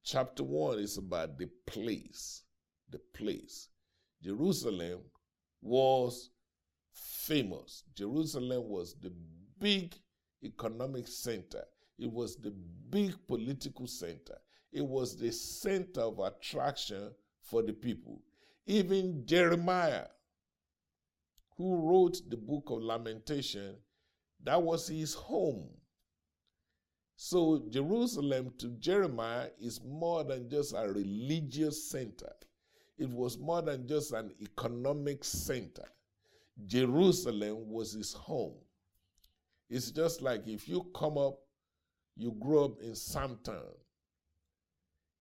Chapter 0.04 0.44
1 0.44 0.80
is 0.80 0.98
about 0.98 1.38
the 1.38 1.48
place. 1.66 2.44
The 2.92 3.00
place. 3.14 3.70
Jerusalem 4.22 5.00
was 5.62 6.30
famous. 6.92 7.84
Jerusalem 7.96 8.68
was 8.68 8.96
the 9.02 9.12
big 9.60 9.96
economic 10.44 11.08
center, 11.08 11.64
it 11.98 12.12
was 12.12 12.36
the 12.36 12.52
big 12.90 13.16
political 13.28 13.88
center, 13.88 14.38
it 14.72 14.86
was 14.86 15.18
the 15.18 15.32
center 15.32 16.02
of 16.02 16.20
attraction 16.20 17.12
for 17.42 17.62
the 17.62 17.74
people. 17.74 18.22
Even 18.66 19.26
Jeremiah, 19.26 20.08
who 21.64 21.78
wrote 21.78 22.20
the 22.30 22.36
book 22.36 22.70
of 22.72 22.84
Lamentation, 22.84 23.78
that 24.44 24.62
was 24.62 24.90
his 24.90 25.14
home. 25.14 25.70
So, 27.16 27.64
Jerusalem 27.70 28.54
to 28.58 28.68
Jeremiah 28.80 29.48
is 29.62 29.80
more 29.82 30.26
than 30.26 30.50
just 30.50 30.74
a 30.76 30.92
religious 30.92 31.90
center, 31.90 32.34
it 32.98 33.10
was 33.10 33.38
more 33.40 33.62
than 33.62 33.88
just 33.88 34.12
an 34.12 34.34
economic 34.42 35.24
center. 35.24 35.86
Jerusalem 36.66 37.70
was 37.70 37.94
his 37.94 38.12
home. 38.12 38.56
It's 39.70 39.90
just 39.90 40.22
like 40.22 40.46
if 40.46 40.68
you 40.68 40.86
come 40.94 41.18
up, 41.18 41.40
you 42.18 42.36
grow 42.42 42.66
up 42.66 42.82
in 42.82 42.92
Samtown, 42.92 43.74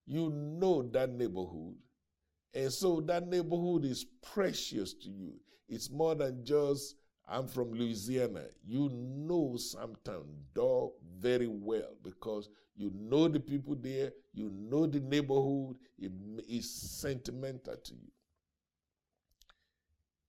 you 0.07 0.29
know 0.31 0.83
that 0.91 1.11
neighborhood. 1.11 1.77
And 2.53 2.73
so 2.73 3.01
that 3.03 3.29
neighborhood 3.29 3.85
is 3.85 4.05
precious 4.23 4.93
to 4.95 5.09
you. 5.09 5.35
It's 5.73 5.91
more 5.91 6.15
than 6.15 6.45
just, 6.45 6.97
I'm 7.27 7.49
from 7.49 7.73
Louisiana. 7.73 8.45
You 8.63 8.91
know 8.93 9.57
Samtown 9.57 10.27
Dog 10.55 10.91
very 11.19 11.47
well 11.47 11.97
because 12.05 12.51
you 12.77 12.93
know 12.95 13.27
the 13.27 13.41
people 13.41 13.75
there, 13.75 14.13
you 14.35 14.51
know 14.51 14.85
the 14.87 15.01
neighborhood, 15.01 15.77
it 15.99 16.13
is 16.47 16.71
sentimental 16.71 17.77
to 17.77 17.95
you. 17.95 18.11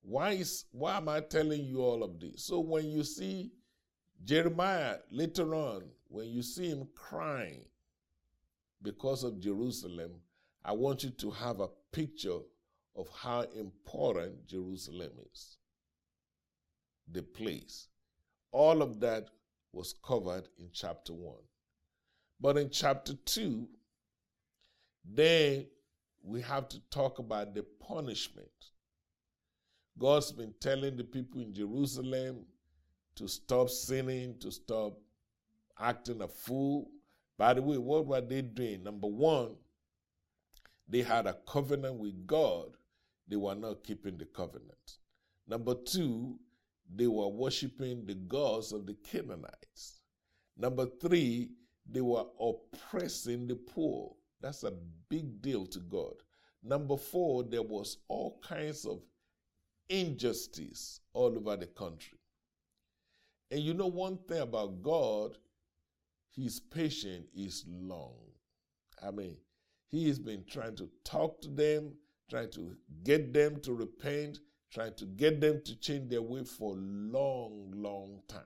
Why 0.01 0.31
is 0.31 0.63
why 0.71 0.95
am 0.95 1.09
I 1.09 1.19
telling 1.19 1.65
you 1.65 1.81
all 1.81 2.03
of 2.03 2.21
this? 2.21 2.45
So 2.45 2.61
when 2.61 2.89
you 2.89 3.03
see 3.03 3.51
Jeremiah 4.23 4.95
later 5.11 5.53
on, 5.55 5.83
when 6.07 6.27
you 6.29 6.41
see 6.41 6.69
him 6.69 6.87
crying 6.95 7.65
because 8.81 9.25
of 9.25 9.41
Jerusalem, 9.41 10.11
I 10.63 10.71
want 10.71 11.03
you 11.03 11.09
to 11.09 11.31
have 11.31 11.59
a 11.59 11.67
picture 11.91 12.39
of 12.95 13.07
how 13.15 13.41
important 13.55 14.47
Jerusalem 14.47 15.11
is. 15.31 15.57
The 17.11 17.23
place. 17.23 17.87
All 18.51 18.81
of 18.81 18.99
that 19.01 19.29
was 19.71 19.95
covered 20.05 20.47
in 20.57 20.69
chapter 20.71 21.13
1. 21.13 21.35
But 22.39 22.57
in 22.57 22.69
chapter 22.69 23.13
2, 23.13 23.67
then 25.05 25.65
we 26.21 26.41
have 26.41 26.69
to 26.69 26.79
talk 26.89 27.19
about 27.19 27.53
the 27.53 27.65
punishment 27.85 28.47
God's 29.97 30.31
been 30.31 30.53
telling 30.59 30.97
the 30.97 31.03
people 31.03 31.41
in 31.41 31.53
Jerusalem 31.53 32.45
to 33.15 33.27
stop 33.27 33.69
sinning, 33.69 34.35
to 34.39 34.51
stop 34.51 34.97
acting 35.79 36.21
a 36.21 36.27
fool. 36.27 36.89
By 37.37 37.53
the 37.53 37.61
way, 37.61 37.77
what 37.77 38.07
were 38.07 38.21
they 38.21 38.41
doing? 38.41 38.83
Number 38.83 39.07
one, 39.07 39.55
they 40.87 41.01
had 41.01 41.27
a 41.27 41.37
covenant 41.47 41.95
with 41.95 42.25
God, 42.25 42.71
they 43.33 43.37
were 43.37 43.55
not 43.55 43.83
keeping 43.83 44.15
the 44.15 44.25
covenant. 44.25 44.99
Number 45.47 45.73
two, 45.73 46.37
they 46.95 47.07
were 47.07 47.29
worshiping 47.29 48.05
the 48.05 48.13
gods 48.13 48.71
of 48.71 48.85
the 48.85 48.93
Canaanites. 48.93 50.03
Number 50.55 50.85
three, 51.01 51.49
they 51.89 52.01
were 52.01 52.25
oppressing 52.39 53.47
the 53.47 53.55
poor. 53.55 54.13
That's 54.39 54.61
a 54.61 54.73
big 55.09 55.41
deal 55.41 55.65
to 55.65 55.79
God. 55.79 56.13
Number 56.61 56.95
four, 56.95 57.43
there 57.43 57.63
was 57.63 57.97
all 58.07 58.39
kinds 58.47 58.85
of 58.85 59.01
injustice 59.89 60.99
all 61.13 61.35
over 61.35 61.57
the 61.57 61.65
country. 61.65 62.19
And 63.49 63.61
you 63.61 63.73
know 63.73 63.87
one 63.87 64.17
thing 64.27 64.41
about 64.41 64.83
God, 64.83 65.39
his 66.35 66.59
patience 66.59 67.25
is 67.35 67.65
long. 67.67 68.13
I 69.03 69.09
mean, 69.09 69.37
he 69.89 70.07
has 70.07 70.19
been 70.19 70.43
trying 70.47 70.75
to 70.75 70.87
talk 71.03 71.41
to 71.41 71.49
them, 71.49 71.93
trying 72.29 72.51
to 72.51 72.75
get 73.03 73.33
them 73.33 73.59
to 73.61 73.73
repent, 73.73 74.39
trying 74.71 74.93
to 74.95 75.05
get 75.05 75.41
them 75.41 75.61
to 75.65 75.79
change 75.79 76.09
their 76.09 76.21
way 76.21 76.43
for 76.43 76.73
a 76.73 76.79
long, 76.79 77.71
long 77.75 78.21
time. 78.27 78.41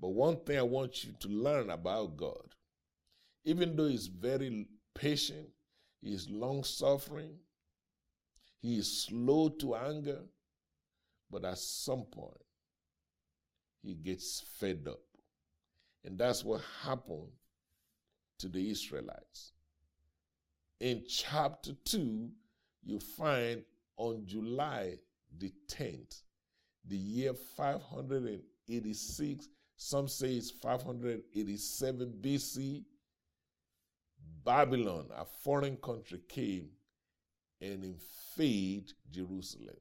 But 0.00 0.10
one 0.10 0.36
thing 0.44 0.58
I 0.58 0.62
want 0.62 1.04
you 1.04 1.12
to 1.20 1.28
learn 1.28 1.70
about 1.70 2.16
God, 2.16 2.54
even 3.44 3.76
though 3.76 3.88
He's 3.88 4.06
very 4.06 4.66
patient, 4.94 5.48
He 6.00 6.12
is 6.12 6.28
long 6.28 6.64
suffering, 6.64 7.38
he 8.66 8.78
is 8.78 9.04
slow 9.04 9.48
to 9.60 9.76
anger, 9.76 10.22
but 11.30 11.44
at 11.44 11.58
some 11.58 12.02
point, 12.02 12.44
he 13.80 13.94
gets 13.94 14.42
fed 14.58 14.86
up. 14.88 14.98
And 16.04 16.18
that's 16.18 16.44
what 16.44 16.62
happened 16.82 17.30
to 18.40 18.48
the 18.48 18.68
Israelites. 18.68 19.52
In 20.80 21.04
chapter 21.08 21.72
2, 21.84 22.30
you 22.84 23.00
find 23.00 23.62
on 23.96 24.24
July 24.26 24.98
the 25.38 25.52
10th, 25.68 26.22
the 26.84 26.96
year 26.96 27.32
586, 27.56 29.48
some 29.76 30.08
say 30.08 30.34
it's 30.34 30.50
587 30.50 32.14
BC, 32.20 32.84
Babylon, 34.44 35.06
a 35.16 35.24
foreign 35.24 35.76
country, 35.76 36.20
came 36.28 36.68
and 37.60 37.82
invade 37.84 38.92
Jerusalem. 39.10 39.76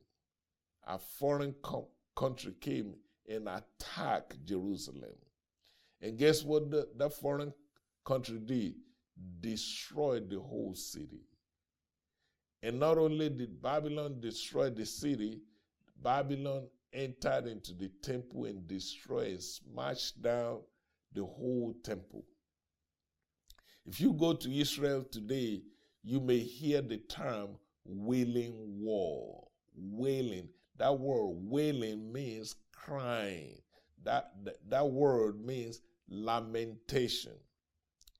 A 0.87 0.97
foreign 0.97 1.53
co- 1.61 1.89
country 2.15 2.53
came 2.59 2.95
and 3.29 3.47
attacked 3.47 4.43
Jerusalem. 4.45 5.15
And 6.01 6.17
guess 6.17 6.43
what 6.43 6.71
the, 6.71 6.87
that 6.97 7.13
foreign 7.13 7.53
country 8.05 8.39
did? 8.39 8.75
Destroyed 9.39 10.29
the 10.29 10.39
whole 10.39 10.75
city. 10.75 11.21
And 12.61 12.79
not 12.79 12.97
only 12.97 13.29
did 13.29 13.61
Babylon 13.61 14.19
destroy 14.19 14.69
the 14.69 14.85
city, 14.85 15.41
Babylon 16.01 16.67
entered 16.93 17.47
into 17.47 17.73
the 17.73 17.89
temple 18.01 18.45
and 18.45 18.67
destroyed 18.67 19.27
and 19.27 19.43
smashed 19.43 20.21
down 20.21 20.61
the 21.13 21.23
whole 21.23 21.75
temple. 21.83 22.25
If 23.85 24.01
you 24.01 24.13
go 24.13 24.33
to 24.33 24.51
Israel 24.51 25.03
today, 25.03 25.61
you 26.03 26.19
may 26.19 26.39
hear 26.39 26.81
the 26.81 26.97
term 26.97 27.57
Wailing 27.85 28.81
Wall. 28.81 29.51
Wailing. 29.75 30.49
That 30.77 30.97
word 30.99 31.37
wailing 31.49 32.11
means 32.11 32.55
crying. 32.71 33.61
That, 34.03 34.31
that, 34.43 34.57
that 34.69 34.87
word 34.87 35.39
means 35.43 35.81
lamentation. 36.09 37.33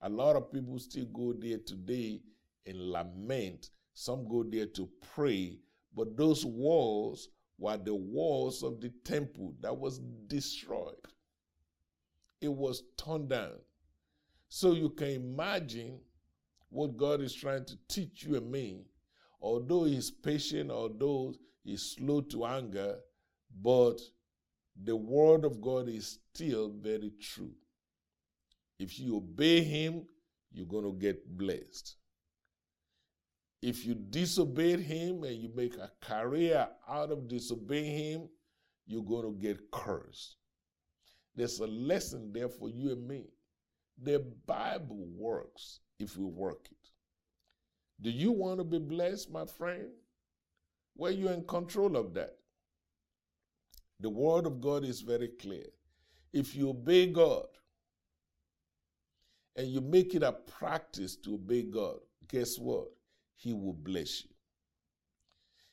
A 0.06 0.10
lot 0.10 0.36
of 0.36 0.54
people 0.54 0.78
still 0.78 1.06
go 1.06 1.34
there 1.34 1.58
today 1.58 2.22
and 2.68 2.92
lament. 2.92 3.72
Some 3.96 4.28
go 4.28 4.44
there 4.44 4.68
to 4.68 4.88
pray. 5.16 5.58
But 5.96 6.16
those 6.16 6.46
walls 6.46 7.30
were 7.58 7.78
the 7.78 7.96
walls 7.96 8.62
of 8.62 8.80
the 8.80 8.90
temple 9.04 9.56
that 9.62 9.76
was 9.76 9.98
destroyed. 10.28 10.94
It 12.40 12.54
was 12.54 12.84
torn 12.98 13.28
down. 13.28 13.54
So 14.48 14.74
you 14.74 14.92
can 14.92 15.08
imagine 15.10 15.98
what 16.70 16.98
God 16.98 17.22
is 17.22 17.34
trying 17.34 17.66
to 17.66 17.78
teach 17.88 18.26
you 18.26 18.36
and 18.36 18.52
me. 18.52 18.86
Although 19.42 19.86
He's 19.86 20.12
patient, 20.12 20.70
although 20.70 21.34
He's 21.64 21.82
slow 21.82 22.22
to 22.22 22.46
anger, 22.46 22.98
but 23.60 24.00
the 24.84 24.96
Word 24.96 25.46
of 25.46 25.60
God 25.60 25.90
is 25.90 26.20
still 26.32 26.70
very 26.70 27.12
true. 27.20 27.54
If 28.80 29.00
you 29.00 29.18
obey 29.18 29.64
Him, 29.64 30.04
you're 30.52 30.66
going 30.66 30.86
to 30.86 30.94
get 30.94 31.38
blessed. 31.38 31.96
If 33.62 33.86
you 33.86 33.96
disobey 33.96 34.82
Him 34.82 35.24
and 35.24 35.36
you 35.36 35.50
make 35.56 35.76
a 35.78 35.92
career 36.02 36.68
out 36.88 37.12
of 37.12 37.28
disobeying 37.28 37.98
Him, 37.98 38.30
you're 38.86 39.04
going 39.04 39.26
to 39.26 39.42
get 39.42 39.72
cursed. 39.72 40.38
There's 41.36 41.60
a 41.60 41.68
lesson 41.68 42.32
there 42.32 42.50
for 42.50 42.70
you 42.70 42.92
and 42.92 43.08
me. 43.08 43.26
The 44.02 44.26
Bible 44.46 45.08
works 45.18 45.80
if 46.00 46.18
we 46.18 46.26
work 46.26 46.68
it. 46.70 46.90
Do 48.02 48.10
you 48.10 48.32
want 48.32 48.60
to 48.60 48.64
be 48.64 48.80
blessed, 48.80 49.32
my 49.32 49.46
friend? 49.46 49.88
Well, 50.96 51.12
you're 51.12 51.34
in 51.34 51.46
control 51.46 51.96
of 51.96 52.14
that. 52.14 52.36
The 54.00 54.10
Word 54.10 54.46
of 54.46 54.62
God 54.62 54.84
is 54.84 55.02
very 55.02 55.30
clear. 55.30 55.66
If 56.34 56.56
you 56.56 56.70
obey 56.70 57.08
God 57.08 57.48
and 59.56 59.68
you 59.68 59.82
make 59.82 60.16
it 60.16 60.24
a 60.24 60.32
practice 60.32 61.16
to 61.18 61.36
obey 61.36 61.64
God, 61.64 62.00
guess 62.28 62.58
what? 62.58 62.88
He 63.36 63.54
will 63.54 63.74
bless 63.74 64.24
you. 64.24 64.30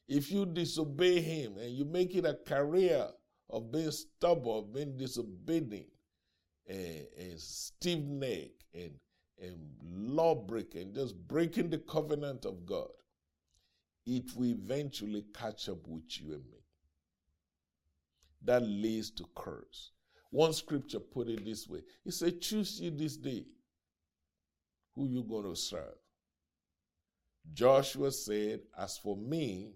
If 0.09 0.31
you 0.31 0.47
disobey 0.47 1.21
Him 1.21 1.57
and 1.59 1.71
you 1.71 1.85
make 1.85 2.15
it 2.15 2.27
a 2.27 2.35
career 2.35 3.09
of 3.51 3.73
being 3.73 3.91
stubborn, 3.91 4.67
being 4.73 4.97
disobedient, 4.97 5.87
and, 6.69 7.07
and 7.19 7.41
stiff 7.41 7.99
neck, 7.99 8.51
and, 8.75 8.93
and 9.41 9.59
law 9.85 10.35
breaking, 10.35 10.95
just 10.95 11.17
breaking 11.29 11.71
the 11.71 11.79
covenant 11.79 12.45
of 12.45 12.65
God, 12.65 12.89
it 14.07 14.25
will 14.37 14.47
eventually 14.47 15.25
catch 15.35 15.69
up 15.69 15.87
with 15.87 16.05
you 16.21 16.35
and 16.35 16.45
me. 16.51 16.59
That 18.45 18.63
leads 18.63 19.11
to 19.13 19.25
curse. 19.35 19.93
One 20.31 20.53
scripture 20.53 20.99
put 20.99 21.29
it 21.29 21.45
this 21.45 21.69
way 21.69 21.83
He 22.05 22.11
said, 22.11 22.41
Choose 22.41 22.81
you 22.81 22.91
this 22.91 23.17
day 23.17 23.45
who 24.95 25.09
you 25.09 25.23
going 25.23 25.45
to 25.45 25.57
serve. 25.57 25.95
Joshua 27.53 28.13
said, 28.13 28.61
As 28.79 28.99
for 28.99 29.17
me, 29.17 29.73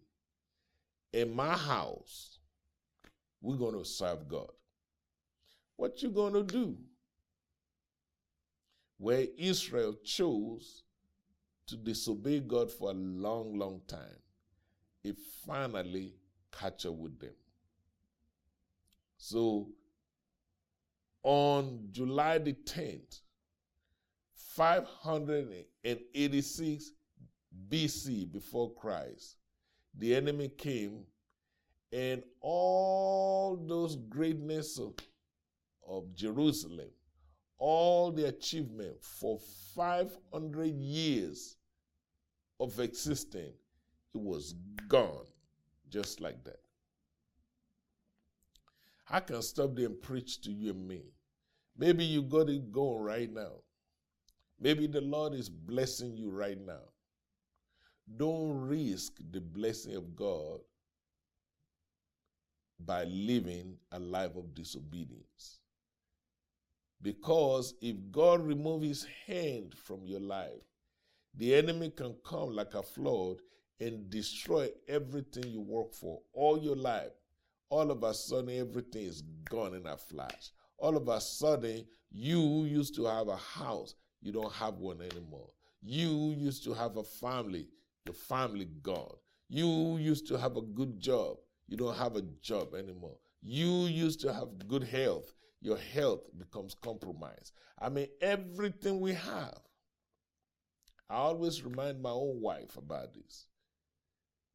in 1.13 1.35
my 1.35 1.57
house, 1.57 2.39
we're 3.41 3.57
going 3.57 3.79
to 3.79 3.85
serve 3.85 4.29
God. 4.29 4.51
What 5.77 6.03
you 6.03 6.11
going 6.11 6.35
to 6.35 6.43
do? 6.43 6.77
Where 8.99 9.27
Israel 9.37 9.95
chose 10.05 10.83
to 11.67 11.77
disobey 11.77 12.41
God 12.41 12.71
for 12.71 12.91
a 12.91 12.95
long, 12.95 13.59
long 13.59 13.83
time, 13.87 14.21
it 15.05 15.17
finally 15.47 16.15
catch 16.53 16.87
up 16.87 16.95
with 16.95 17.19
them. 17.19 17.35
So 19.19 19.69
on 21.23 21.89
July 21.91 22.39
the 22.39 22.53
10th, 22.53 23.21
586 24.57 26.93
BC 27.69 28.33
before 28.33 28.73
Christ, 28.73 29.37
the 29.95 30.15
enemy 30.15 30.49
came 30.49 31.05
and 31.93 32.23
all 32.41 33.57
those 33.57 33.97
greatness 33.97 34.79
of, 34.79 34.95
of 35.87 36.15
Jerusalem, 36.15 36.89
all 37.59 38.11
the 38.11 38.29
achievement 38.29 39.03
for 39.03 39.39
500 39.75 40.75
years 40.75 41.59
of 42.59 42.81
existing, 42.81 43.53
it 44.15 44.21
was 44.21 44.55
gone 44.89 45.27
just 45.91 46.23
like 46.23 46.43
that. 46.45 46.61
I 49.09 49.21
can 49.21 49.41
stop 49.43 49.77
there 49.77 49.87
and 49.87 50.01
preach 50.01 50.41
to 50.43 50.51
you 50.51 50.71
and 50.71 50.89
me. 50.89 51.13
Maybe 51.77 52.05
you 52.05 52.23
got 52.23 52.49
it 52.49 52.73
going 52.73 53.05
right 53.05 53.31
now. 53.31 53.61
Maybe 54.61 54.87
the 54.87 55.01
Lord 55.01 55.35
is 55.35 55.49
blessing 55.49 56.17
you 56.17 56.31
right 56.31 56.59
now. 56.59 56.83
Don't 58.17 58.69
risk 58.69 59.15
the 59.31 59.41
blessing 59.41 59.97
of 59.97 60.15
God 60.17 60.61
by 62.81 63.05
living 63.05 63.77
a 63.93 63.99
life 63.99 64.37
of 64.37 64.55
disobedience. 64.55 65.61
Because 67.03 67.75
if 67.81 67.97
God 68.11 68.43
remove 68.47 68.83
his 68.83 69.07
hand 69.27 69.75
from 69.75 70.07
your 70.07 70.21
life, 70.21 70.63
the 71.35 71.55
enemy 71.55 71.91
can 71.91 72.15
come 72.25 72.55
like 72.55 72.75
a 72.75 72.83
flood 72.83 73.37
and 73.81 74.09
destroy 74.09 74.71
everything 74.89 75.47
you 75.49 75.61
work 75.61 75.93
for 75.93 76.21
all 76.33 76.59
your 76.59 76.77
life. 76.77 77.13
All 77.69 77.91
of 77.91 78.03
a 78.03 78.15
sudden, 78.15 78.51
everything 78.51 79.03
is 79.03 79.23
gone 79.51 79.75
in 79.75 79.87
a 79.87 79.97
flash. 79.97 80.51
All 80.79 80.97
of 80.97 81.09
a 81.09 81.21
sudden, 81.21 81.85
you 82.11 82.65
used 82.65 82.95
to 82.95 83.05
have 83.07 83.29
a 83.29 83.37
house, 83.37 83.95
you 84.21 84.33
don't 84.33 84.53
have 84.53 84.79
one 84.79 85.01
anymore. 85.01 85.49
You 85.83 86.35
used 86.37 86.65
to 86.65 86.75
have 86.75 86.97
a 86.97 87.05
family, 87.05 87.69
your 88.05 88.15
family 88.15 88.69
gone. 88.83 89.17
You 89.49 89.97
used 89.99 90.27
to 90.29 90.39
have 90.39 90.57
a 90.57 90.63
good 90.63 90.99
job, 90.99 91.37
you 91.69 91.77
don't 91.77 91.97
have 91.97 92.17
a 92.17 92.23
job 92.43 92.75
anymore. 92.75 93.17
You 93.43 93.87
used 93.87 94.21
to 94.23 94.33
have 94.33 94.67
good 94.67 94.85
health, 94.85 95.33
your 95.61 95.77
health 95.77 96.23
becomes 96.37 96.75
compromised. 96.75 97.53
I 97.79 97.89
mean, 97.89 98.09
everything 98.21 99.01
we 99.01 99.15
have. 99.15 99.61
I 101.09 101.15
always 101.17 101.63
remind 101.63 102.03
my 102.03 102.11
own 102.11 102.41
wife 102.41 102.77
about 102.77 103.15
this. 103.15 103.47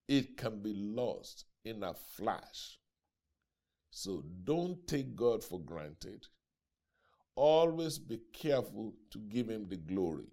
It 0.08 0.36
can 0.36 0.62
be 0.62 0.74
lost 0.74 1.46
in 1.64 1.84
a 1.84 1.94
flash. 1.94 2.78
So 3.92 4.24
don't 4.44 4.86
take 4.88 5.16
God 5.16 5.44
for 5.44 5.60
granted. 5.60 6.28
Always 7.44 7.98
be 7.98 8.20
careful 8.34 8.94
to 9.10 9.18
give 9.18 9.50
Him 9.50 9.66
the 9.68 9.76
glory. 9.76 10.28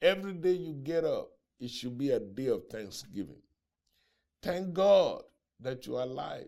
Every 0.00 0.32
day 0.32 0.52
you 0.52 0.74
get 0.74 1.04
up, 1.04 1.32
it 1.58 1.70
should 1.72 1.98
be 1.98 2.12
a 2.12 2.20
day 2.20 2.46
of 2.46 2.68
thanksgiving. 2.70 3.42
Thank 4.40 4.72
God 4.72 5.24
that 5.58 5.88
you 5.88 5.96
are 5.96 6.04
alive. 6.04 6.46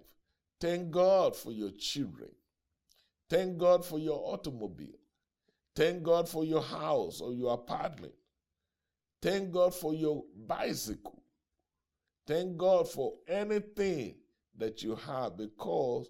Thank 0.61 0.93
God 0.93 1.35
for 1.35 1.51
your 1.51 1.73
children. 1.73 2.29
Thank 3.29 3.59
God 3.59 3.85
for 3.85 3.99
your 3.99 4.21
automobile. 4.33 5.01
Thank 5.75 6.05
God 6.05 6.29
for 6.29 6.45
your 6.45 6.63
house 6.63 7.21
or 7.21 7.33
your 7.33 7.55
apartment. 7.55 8.15
Thank 9.21 9.51
God 9.51 9.75
for 9.75 9.95
your 9.95 10.23
bicycle. 10.47 11.25
Thank 12.29 12.57
God 12.57 12.89
for 12.89 13.15
anything 13.27 14.15
that 14.57 14.85
you 14.85 14.95
have 14.95 15.37
because 15.37 16.09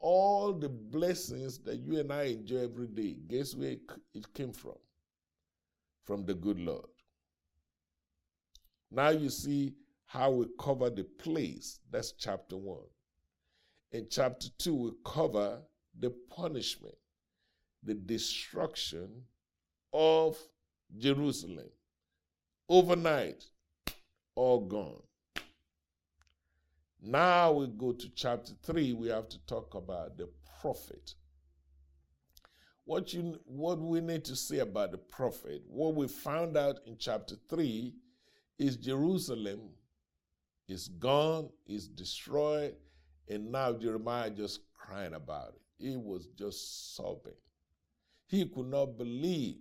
all 0.00 0.52
the 0.52 0.68
blessings 0.68 1.58
that 1.58 1.76
you 1.76 1.98
and 1.98 2.12
I 2.12 2.24
enjoy 2.24 2.64
every 2.64 2.86
day, 2.86 3.16
guess 3.26 3.54
where 3.54 3.76
it 4.14 4.34
came 4.34 4.52
from? 4.52 4.76
From 6.04 6.24
the 6.24 6.34
good 6.34 6.58
Lord. 6.58 6.86
Now 8.90 9.10
you 9.10 9.28
see 9.28 9.74
how 10.06 10.30
we 10.30 10.46
cover 10.58 10.88
the 10.88 11.04
place. 11.04 11.80
That's 11.90 12.12
chapter 12.12 12.56
1. 12.56 12.78
In 13.92 14.06
chapter 14.10 14.48
2, 14.58 14.74
we 14.74 14.90
cover 15.04 15.60
the 15.98 16.10
punishment, 16.34 16.96
the 17.82 17.94
destruction 17.94 19.08
of 19.92 20.38
Jerusalem. 20.96 21.68
Overnight, 22.68 23.44
all 24.34 24.60
gone. 24.60 25.02
Now 27.00 27.52
we 27.52 27.66
go 27.68 27.92
to 27.92 28.08
chapter 28.14 28.52
3, 28.62 28.92
we 28.94 29.08
have 29.08 29.28
to 29.28 29.38
talk 29.46 29.74
about 29.74 30.16
the 30.16 30.28
prophet. 30.60 31.14
What, 32.84 33.12
you, 33.12 33.38
what 33.44 33.78
we 33.78 34.00
need 34.00 34.24
to 34.24 34.36
say 34.36 34.58
about 34.58 34.92
the 34.92 34.98
prophet, 34.98 35.62
what 35.68 35.94
we 35.94 36.08
found 36.08 36.56
out 36.56 36.78
in 36.86 36.96
chapter 36.98 37.36
3 37.48 37.94
is 38.58 38.76
Jerusalem 38.76 39.60
is 40.68 40.88
gone, 40.88 41.48
is 41.66 41.88
destroyed, 41.88 42.74
and 43.28 43.50
now 43.50 43.72
Jeremiah 43.72 44.30
just 44.30 44.60
crying 44.74 45.14
about 45.14 45.54
it. 45.54 45.62
He 45.78 45.96
was 45.96 46.26
just 46.38 46.96
sobbing. 46.96 47.34
He 48.26 48.46
could 48.46 48.66
not 48.66 48.98
believe. 48.98 49.58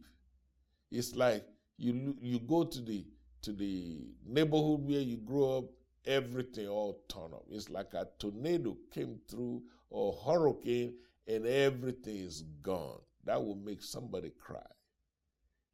It's 0.92 1.16
like 1.16 1.46
you 1.78 2.16
you 2.22 2.40
go 2.40 2.64
to 2.64 2.82
the 2.82 3.06
to 3.44 3.54
the 3.54 4.08
neighborhood 4.26 4.86
where 4.86 5.00
you 5.00 5.18
grew 5.18 5.58
up, 5.58 5.66
everything 6.08 6.68
all 6.68 7.02
turned 7.08 7.34
up. 7.34 7.44
It's 7.52 7.70
like 7.70 7.94
a 7.94 8.08
tornado 8.18 8.76
came 8.92 9.20
through 9.30 9.62
or 9.90 10.18
hurricane 10.26 10.94
and 11.28 11.46
everything 11.46 12.16
is 12.16 12.44
gone. 12.64 13.00
That 13.26 13.44
will 13.44 13.56
make 13.56 13.84
somebody 13.84 14.32
cry. 14.40 14.66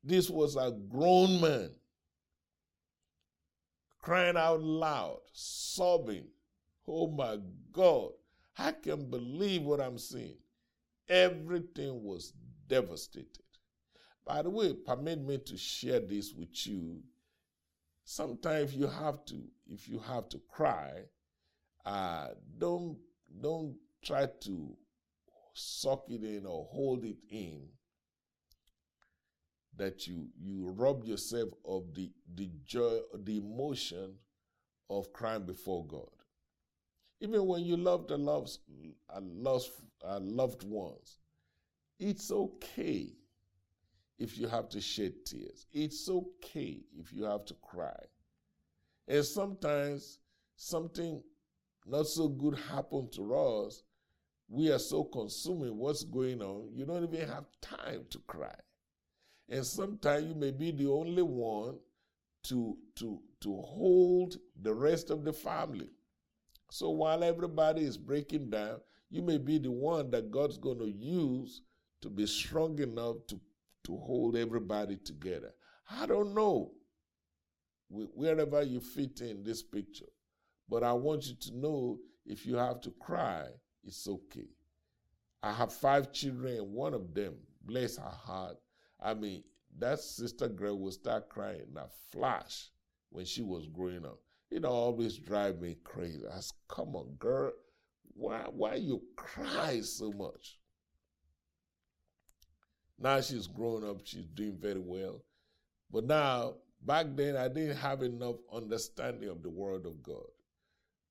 This 0.04 0.30
was 0.30 0.58
a 0.58 0.76
grown 0.90 1.40
man 1.40 1.70
crying 4.02 4.36
out 4.36 4.62
loud, 4.62 5.20
sobbing. 5.32 6.26
Oh 6.88 7.08
my 7.08 7.38
God, 7.72 8.12
I 8.58 8.74
can't 8.74 9.10
believe 9.10 9.64
what 9.64 9.80
I'm 9.80 9.98
seeing. 9.98 10.38
Everything 11.08 12.04
was 12.04 12.34
devastated. 12.68 13.28
By 14.26 14.42
the 14.42 14.50
way, 14.50 14.74
permit 14.74 15.22
me 15.22 15.38
to 15.38 15.58
share 15.58 16.00
this 16.00 16.34
with 16.34 16.68
you. 16.68 17.02
Sometimes 18.06 18.76
you 18.76 18.88
have 18.88 19.24
to, 19.26 19.36
if 19.68 19.88
you 19.88 20.00
have 20.00 20.28
to 20.30 20.40
cry, 20.50 21.04
uh, 21.86 22.30
don't 22.58 22.98
don't 23.42 23.76
try 24.04 24.28
to 24.42 24.78
suck 25.54 26.06
it 26.10 26.24
in 26.24 26.46
or 26.46 26.66
hold 26.72 27.06
it 27.06 27.18
in. 27.30 27.68
That 29.76 30.06
you 30.06 30.28
you 30.40 30.70
rob 30.70 31.04
yourself 31.04 31.50
of 31.66 31.94
the 31.94 32.12
the 32.36 32.50
joy, 32.66 33.00
the 33.24 33.38
emotion 33.38 34.16
of 34.90 35.12
crying 35.14 35.46
before 35.46 35.86
God. 35.86 36.10
Even 37.22 37.48
when 37.48 37.64
you 37.64 37.78
love 37.78 38.08
the 38.08 38.18
loves, 38.18 38.60
uh, 39.10 39.20
lost, 39.22 39.72
uh, 40.06 40.20
loved 40.20 40.64
ones, 40.64 41.20
it's 41.98 42.32
okay 42.32 43.14
if 44.18 44.38
you 44.38 44.48
have 44.48 44.70
to 44.70 44.82
shed 44.82 45.14
tears. 45.26 45.66
It's 45.72 46.10
okay 46.10 46.82
if 46.98 47.12
you 47.12 47.24
have 47.26 47.46
to 47.46 47.56
cry. 47.56 48.00
And 49.08 49.24
sometimes 49.26 50.20
something 50.56 51.22
not 51.86 52.08
so 52.08 52.28
good 52.28 52.58
happened 52.58 53.12
to 53.14 53.36
us. 53.36 53.84
We 54.48 54.72
are 54.72 54.80
so 54.80 55.04
consuming 55.04 55.78
what's 55.78 56.04
going 56.04 56.42
on, 56.42 56.70
you 56.74 56.86
don't 56.86 57.04
even 57.04 57.28
have 57.28 57.46
time 57.62 58.06
to 58.10 58.20
cry. 58.20 58.56
And 59.50 59.66
sometimes 59.66 60.26
you 60.26 60.36
may 60.36 60.52
be 60.52 60.72
the 60.72 60.90
only 60.90 61.24
one 61.24 61.78
to, 62.44 62.78
to, 62.96 63.20
to 63.42 63.62
hold 63.62 64.38
the 64.62 64.74
rest 64.74 65.10
of 65.10 65.24
the 65.24 65.34
family. 65.34 65.90
So 66.70 66.90
while 66.90 67.24
everybody 67.24 67.84
is 67.84 67.98
breaking 67.98 68.50
down, 68.50 68.80
you 69.10 69.22
may 69.22 69.38
be 69.38 69.60
the 69.60 69.72
one 69.72 70.10
that 70.12 70.32
God's 70.32 70.58
going 70.58 70.80
to 70.80 70.92
use 70.92 71.62
to 72.02 72.10
be 72.10 72.26
strong 72.26 72.80
enough 72.80 73.18
to, 73.28 73.40
to 73.84 73.98
hold 73.98 74.36
everybody 74.36 74.98
together. 74.98 75.54
I 75.90 76.06
don't 76.06 76.34
know 76.34 76.72
wherever 77.90 78.64
you 78.64 78.80
fit 78.80 79.22
in 79.22 79.44
this 79.44 79.62
picture, 79.62 80.10
but 80.70 80.84
I 80.84 80.94
want 80.94 81.28
you 81.28 81.36
to 81.36 81.58
know 81.58 82.00
if 82.26 82.46
you 82.46 82.56
have 82.56 82.82
to 82.82 82.92
cry, 82.92 83.48
it's 83.84 84.08
okay. 84.08 84.48
I 85.42 85.52
have 85.52 85.74
five 85.74 86.12
children, 86.14 86.58
and 86.58 86.72
one 86.74 86.94
of 86.94 87.14
them, 87.14 87.36
bless 87.66 87.98
her 87.98 88.04
heart, 88.04 88.58
I 89.02 89.14
mean, 89.14 89.44
that 89.78 90.00
sister 90.00 90.48
girl 90.48 90.80
will 90.80 90.92
start 90.92 91.30
crying 91.30 91.66
in 91.70 91.78
a 91.78 91.88
flash 92.12 92.70
when 93.10 93.26
she 93.26 93.42
was 93.42 93.68
growing 93.68 94.06
up. 94.06 94.20
It 94.50 94.66
always 94.66 95.18
drive 95.18 95.60
me 95.60 95.78
crazy. 95.84 96.22
I 96.32 96.40
said, 96.40 96.54
come 96.70 96.96
on, 96.96 97.16
girl, 97.20 97.52
why 98.14 98.44
why 98.52 98.76
you 98.76 99.02
cry 99.16 99.82
so 99.82 100.12
much? 100.12 100.60
Now 103.04 103.20
she's 103.20 103.48
grown 103.48 103.84
up, 103.84 104.00
she's 104.06 104.28
doing 104.28 104.58
very 104.58 104.80
well. 104.80 105.22
But 105.92 106.06
now, 106.06 106.54
back 106.86 107.08
then, 107.16 107.36
I 107.36 107.50
didn't 107.50 107.76
have 107.76 108.02
enough 108.02 108.38
understanding 108.52 109.28
of 109.28 109.44
the 109.44 109.50
Word 109.50 109.86
of 109.86 110.02
God. 110.02 110.32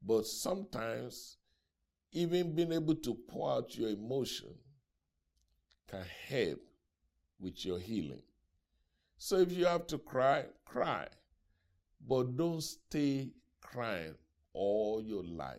But 0.02 0.24
sometimes, 0.26 1.36
even 2.12 2.54
being 2.54 2.72
able 2.72 2.94
to 2.94 3.14
pour 3.28 3.52
out 3.52 3.76
your 3.76 3.90
emotion 3.90 4.54
can 5.86 6.02
help 6.30 6.60
with 7.38 7.62
your 7.62 7.78
healing. 7.78 8.22
So 9.18 9.36
if 9.36 9.52
you 9.52 9.66
have 9.66 9.86
to 9.88 9.98
cry, 9.98 10.46
cry. 10.64 11.08
But 12.08 12.38
don't 12.38 12.62
stay 12.62 13.32
crying 13.60 14.14
all 14.54 15.02
your 15.04 15.24
life. 15.24 15.58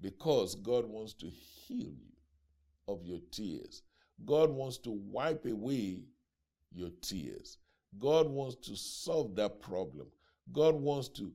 Because 0.00 0.54
God 0.54 0.86
wants 0.86 1.12
to 1.14 1.26
heal 1.26 1.88
you 1.88 2.12
of 2.86 3.04
your 3.04 3.18
tears. 3.32 3.82
God 4.24 4.50
wants 4.50 4.78
to 4.78 4.90
wipe 4.90 5.46
away 5.46 6.02
your 6.72 6.90
tears. 7.00 7.58
God 7.98 8.28
wants 8.28 8.56
to 8.68 8.76
solve 8.76 9.34
that 9.36 9.60
problem. 9.60 10.08
God 10.52 10.74
wants 10.74 11.08
to, 11.10 11.32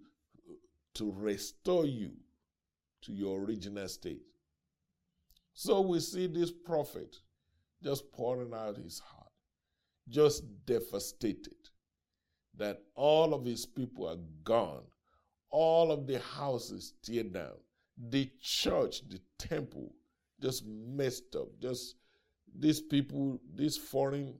to 0.95 1.13
restore 1.15 1.85
you 1.85 2.11
to 3.03 3.13
your 3.13 3.39
original 3.41 3.87
state. 3.87 4.21
So 5.53 5.81
we 5.81 5.99
see 5.99 6.27
this 6.27 6.51
prophet 6.51 7.17
just 7.83 8.11
pouring 8.11 8.53
out 8.53 8.77
his 8.77 8.99
heart 8.99 9.23
just 10.09 10.43
devastated 10.65 11.55
that 12.57 12.81
all 12.95 13.33
of 13.33 13.45
his 13.45 13.65
people 13.65 14.07
are 14.07 14.19
gone, 14.43 14.83
all 15.49 15.91
of 15.91 16.07
the 16.07 16.19
houses 16.19 16.93
tear 17.01 17.23
down, 17.23 17.57
the 18.09 18.29
church, 18.41 19.01
the 19.09 19.19
temple 19.37 19.93
just 20.41 20.65
messed 20.65 21.35
up. 21.35 21.47
Just 21.59 21.95
these 22.57 22.81
people, 22.81 23.39
these 23.55 23.77
foreign 23.77 24.35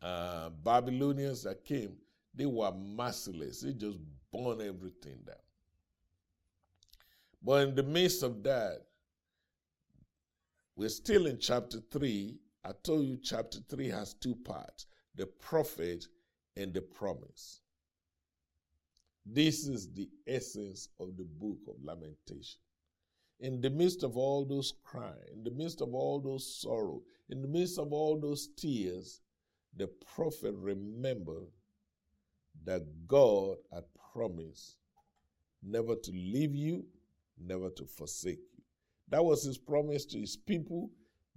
uh, 0.00 0.50
Babylonians 0.50 1.44
that 1.44 1.64
came, 1.64 1.96
they 2.34 2.46
were 2.46 2.72
merciless. 2.72 3.60
They 3.60 3.72
just 3.72 3.98
burned 4.32 4.62
everything 4.62 5.18
down. 5.26 5.36
But 7.42 7.68
in 7.68 7.74
the 7.74 7.82
midst 7.82 8.22
of 8.22 8.42
that, 8.44 8.82
we're 10.76 10.88
still 10.88 11.26
in 11.26 11.38
chapter 11.38 11.78
3, 11.90 12.36
I 12.64 12.72
told 12.82 13.04
you 13.04 13.18
chapter 13.22 13.58
3 13.68 13.88
has 13.88 14.14
two 14.14 14.34
parts 14.34 14.86
the 15.14 15.26
prophet 15.26 16.06
and 16.56 16.72
the 16.72 16.80
promise. 16.80 17.60
This 19.26 19.66
is 19.66 19.92
the 19.92 20.08
essence 20.26 20.88
of 20.98 21.16
the 21.16 21.24
book 21.24 21.58
of 21.68 21.74
Lamentation. 21.84 22.58
In 23.42 23.60
the 23.60 23.70
midst 23.70 24.02
of 24.02 24.16
all 24.16 24.44
those 24.46 24.72
crying, 24.84 25.18
in 25.32 25.44
the 25.44 25.50
midst 25.50 25.82
of 25.82 25.94
all 25.94 26.20
those 26.20 26.60
sorrow, 26.60 27.02
in 27.28 27.42
the 27.42 27.48
midst 27.48 27.78
of 27.78 27.92
all 27.92 28.18
those 28.18 28.48
tears, 28.56 29.20
the 29.76 29.88
prophet 30.14 30.54
remembered 30.56 31.48
that 32.64 32.82
God 33.06 33.56
had 33.72 33.84
promised 34.12 34.78
never 35.62 35.96
to 35.96 36.10
leave 36.12 36.54
you, 36.54 36.86
never 37.38 37.68
to 37.70 37.84
forsake 37.84 38.40
you. 38.56 38.62
That 39.08 39.24
was 39.24 39.44
his 39.44 39.58
promise 39.58 40.06
to 40.06 40.18
his 40.18 40.36
people 40.36 40.90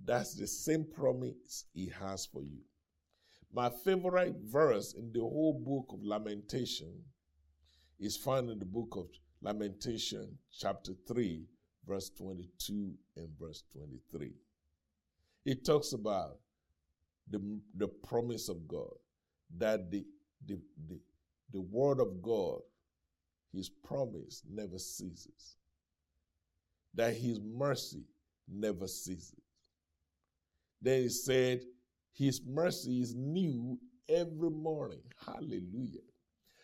that's 0.03 0.35
the 0.35 0.47
same 0.47 0.85
promise 0.85 1.65
he 1.73 1.87
has 1.99 2.25
for 2.25 2.43
you. 2.43 2.59
My 3.53 3.69
favorite 3.69 4.35
verse 4.43 4.93
in 4.93 5.11
the 5.13 5.21
whole 5.21 5.53
book 5.53 5.93
of 5.93 6.03
Lamentation 6.03 7.03
is 7.99 8.17
found 8.17 8.49
in 8.49 8.59
the 8.59 8.65
book 8.65 8.95
of 8.97 9.07
Lamentation, 9.41 10.37
chapter 10.51 10.93
3, 11.07 11.45
verse 11.87 12.09
22 12.17 12.91
and 13.17 13.29
verse 13.39 13.63
23. 13.73 14.31
It 15.45 15.65
talks 15.65 15.93
about 15.93 16.37
the, 17.29 17.41
the 17.75 17.87
promise 17.87 18.49
of 18.49 18.67
God, 18.67 18.93
that 19.57 19.91
the, 19.91 20.05
the, 20.45 20.59
the, 20.87 20.99
the 21.53 21.61
word 21.61 21.99
of 21.99 22.21
God, 22.21 22.59
his 23.53 23.69
promise 23.69 24.41
never 24.49 24.77
ceases, 24.77 25.57
that 26.93 27.15
his 27.15 27.39
mercy 27.39 28.03
never 28.47 28.87
ceases. 28.87 29.35
Then 30.81 31.03
he 31.03 31.09
said, 31.09 31.61
His 32.13 32.41
mercy 32.45 33.01
is 33.01 33.15
new 33.15 33.79
every 34.07 34.49
morning. 34.49 35.01
Hallelujah. 35.25 36.01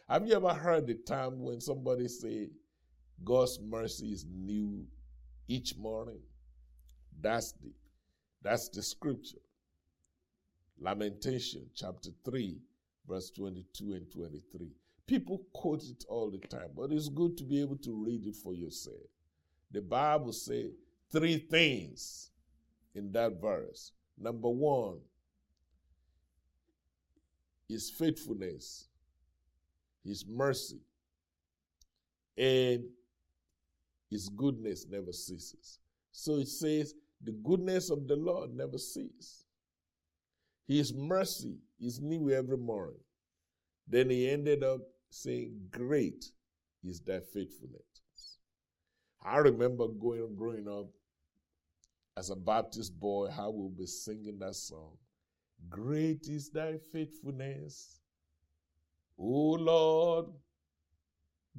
Have 0.07 0.27
you 0.27 0.35
ever 0.35 0.53
heard 0.53 0.87
the 0.87 0.95
time 0.95 1.39
when 1.39 1.61
somebody 1.61 2.07
say 2.07 2.49
God's 3.23 3.59
mercy 3.59 4.11
is 4.11 4.25
new 4.29 4.85
each 5.51 5.75
morning? 5.77 6.21
That's 7.19 7.51
the 7.51 7.71
that's 8.41 8.69
the 8.69 8.81
scripture. 8.81 9.37
Lamentation 10.79 11.69
chapter 11.75 12.09
3, 12.25 12.57
verse 13.07 13.29
22 13.31 13.93
and 13.93 14.11
23. 14.11 14.69
People 15.05 15.43
quote 15.53 15.83
it 15.83 16.05
all 16.09 16.31
the 16.31 16.39
time, 16.47 16.69
but 16.75 16.91
it's 16.91 17.09
good 17.09 17.37
to 17.37 17.43
be 17.43 17.61
able 17.61 17.75
to 17.77 17.93
read 18.03 18.25
it 18.25 18.35
for 18.35 18.55
yourself. 18.55 18.95
The 19.71 19.81
Bible 19.81 20.33
says 20.33 20.71
three 21.11 21.37
things 21.37 22.31
in 22.95 23.11
that 23.11 23.39
verse. 23.39 23.91
Number 24.17 24.49
one 24.49 24.97
is 27.69 27.91
faithfulness, 27.91 28.87
His 30.03 30.25
mercy, 30.25 30.79
and 32.37 32.85
His 34.11 34.29
goodness 34.29 34.85
never 34.87 35.11
ceases. 35.11 35.79
So 36.11 36.35
it 36.35 36.49
says, 36.49 36.93
the 37.23 37.31
goodness 37.31 37.89
of 37.89 38.07
the 38.07 38.15
Lord 38.15 38.53
never 38.53 38.77
ceases. 38.77 39.45
His 40.67 40.93
mercy 40.93 41.57
is 41.79 41.99
new 42.01 42.29
every 42.29 42.57
morning. 42.57 42.99
Then 43.87 44.09
he 44.09 44.29
ended 44.29 44.63
up 44.63 44.81
saying, 45.09 45.59
Great 45.71 46.25
is 46.83 46.99
thy 46.99 47.19
faithfulness. 47.33 47.81
I 49.23 49.37
remember 49.37 49.87
going 49.87 50.35
growing 50.35 50.67
up 50.67 50.87
as 52.17 52.29
a 52.29 52.35
Baptist 52.35 52.99
boy, 52.99 53.29
I 53.37 53.47
will 53.47 53.69
be 53.69 53.85
singing 53.85 54.39
that 54.39 54.55
song. 54.55 54.97
Great 55.69 56.27
is 56.27 56.49
thy 56.49 56.77
faithfulness, 56.91 58.01
O 59.17 59.51
Lord, 59.53 60.25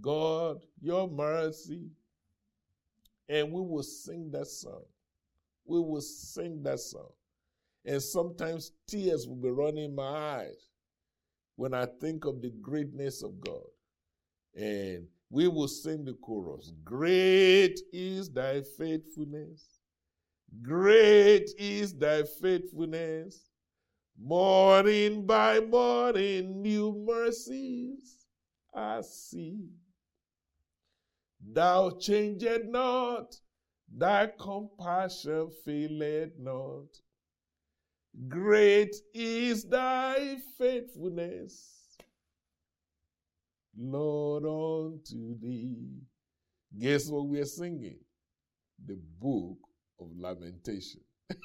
God, 0.01 0.65
your 0.81 1.09
mercy. 1.09 1.91
And 3.33 3.51
we 3.51 3.63
will 3.63 3.83
sing 3.83 4.31
that 4.33 4.47
song. 4.47 4.83
We 5.65 5.81
will 5.81 6.03
sing 6.03 6.63
that 6.65 6.81
song. 6.81 7.09
And 7.87 8.03
sometimes 8.03 8.73
tears 8.87 9.27
will 9.27 9.37
be 9.37 9.49
running 9.49 9.85
in 9.85 9.95
my 9.95 10.03
eyes 10.43 10.69
when 11.57 11.73
I 11.73 11.87
think 11.99 12.27
of 12.27 12.43
the 12.43 12.51
greatness 12.61 13.23
of 13.23 13.41
God. 13.41 13.65
And 14.55 15.07
we 15.31 15.49
will 15.49 15.67
sing 15.67 16.05
the 16.05 16.13
chorus 16.13 16.75
Great 16.85 17.81
is 17.91 18.29
thy 18.29 18.61
faithfulness. 18.61 19.81
Great 20.61 21.49
is 21.57 21.95
thy 21.95 22.25
faithfulness. 22.25 23.49
Morning 24.21 25.25
by 25.25 25.59
morning, 25.59 26.61
new 26.61 27.03
mercies 27.07 28.27
I 28.75 29.01
see. 29.01 29.71
Thou 31.45 31.91
changed 31.99 32.67
not, 32.67 33.35
thy 33.93 34.29
compassion 34.39 35.51
faileth 35.65 36.39
not. 36.39 36.87
Great 38.29 38.95
is 39.15 39.65
thy 39.65 40.37
faithfulness. 40.59 41.97
Lord, 43.77 44.45
unto 44.45 45.39
thee. 45.41 46.03
Guess 46.79 47.09
what 47.09 47.27
we 47.27 47.41
are 47.41 47.47
singing? 47.47 47.99
The 48.87 48.99
book 49.19 49.59
of 49.99 50.09
lamentation. 50.17 51.01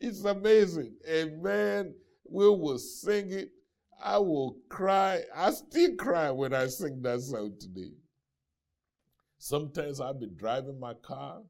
it's 0.00 0.24
amazing. 0.24 0.94
And 1.06 1.42
man, 1.42 1.94
we 2.28 2.48
will 2.48 2.78
sing 2.78 3.32
it. 3.32 3.50
I 4.02 4.18
will 4.18 4.56
cry. 4.68 5.22
I 5.34 5.50
still 5.50 5.94
cry 5.96 6.30
when 6.30 6.54
I 6.54 6.66
sing 6.66 7.02
that 7.02 7.20
song 7.20 7.54
today. 7.58 7.92
Sometimes 9.38 10.00
I'll 10.00 10.14
be 10.14 10.26
driving 10.26 10.78
my 10.78 10.94
car 10.94 11.42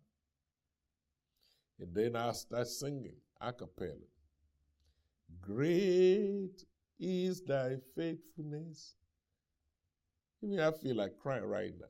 and 1.80 1.94
then 1.94 2.16
I'll 2.16 2.34
start 2.34 2.66
singing 2.66 3.16
a 3.40 3.52
cappella. 3.52 3.94
Great 5.40 6.64
is 6.98 7.42
thy 7.42 7.76
faithfulness. 7.96 8.94
I 10.42 10.46
mean, 10.46 10.60
I 10.60 10.70
feel 10.70 10.96
like 10.96 11.18
crying 11.18 11.44
right 11.44 11.72
now. 11.78 11.86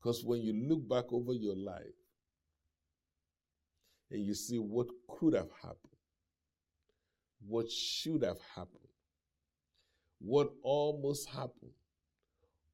Because 0.00 0.24
when 0.24 0.40
you 0.40 0.52
look 0.68 0.88
back 0.88 1.12
over 1.12 1.32
your 1.32 1.56
life 1.56 1.82
and 4.10 4.24
you 4.24 4.34
see 4.34 4.58
what 4.58 4.88
could 5.08 5.34
have 5.34 5.50
happened, 5.62 5.78
what 7.46 7.70
should 7.70 8.22
have 8.22 8.40
happened, 8.54 8.88
what 10.24 10.52
almost 10.62 11.28
happened, 11.28 11.72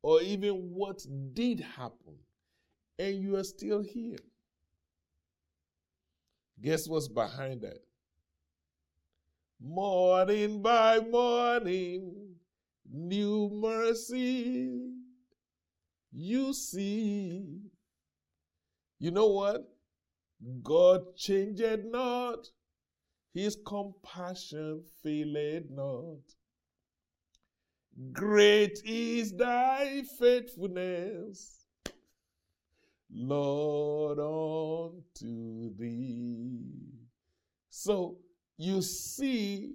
or 0.02 0.20
even 0.22 0.52
what 0.52 1.04
did 1.32 1.61
happen, 1.61 2.16
and 2.98 3.22
you 3.22 3.37
are 3.37 3.44
still 3.44 3.80
here. 3.80 4.18
Guess 6.61 6.88
what's 6.88 7.08
behind 7.08 7.62
that? 7.62 7.78
Morning 9.61 10.61
by 10.62 11.00
morning, 11.00 12.34
new 12.90 13.50
mercy 13.52 14.98
you 16.12 16.52
see. 16.52 17.61
You 18.98 19.11
know 19.11 19.28
what? 19.28 19.68
God 20.62 21.16
changed 21.16 21.84
not, 21.87 22.46
his 23.34 23.56
compassion 23.66 24.82
failed 25.02 25.70
not. 25.70 26.18
Great 28.12 28.80
is 28.84 29.32
thy 29.32 30.02
faithfulness, 30.20 31.66
Lord, 33.11 34.20
unto 34.20 35.74
thee. 35.74 36.92
So, 37.70 38.18
you 38.56 38.82
see 38.82 39.72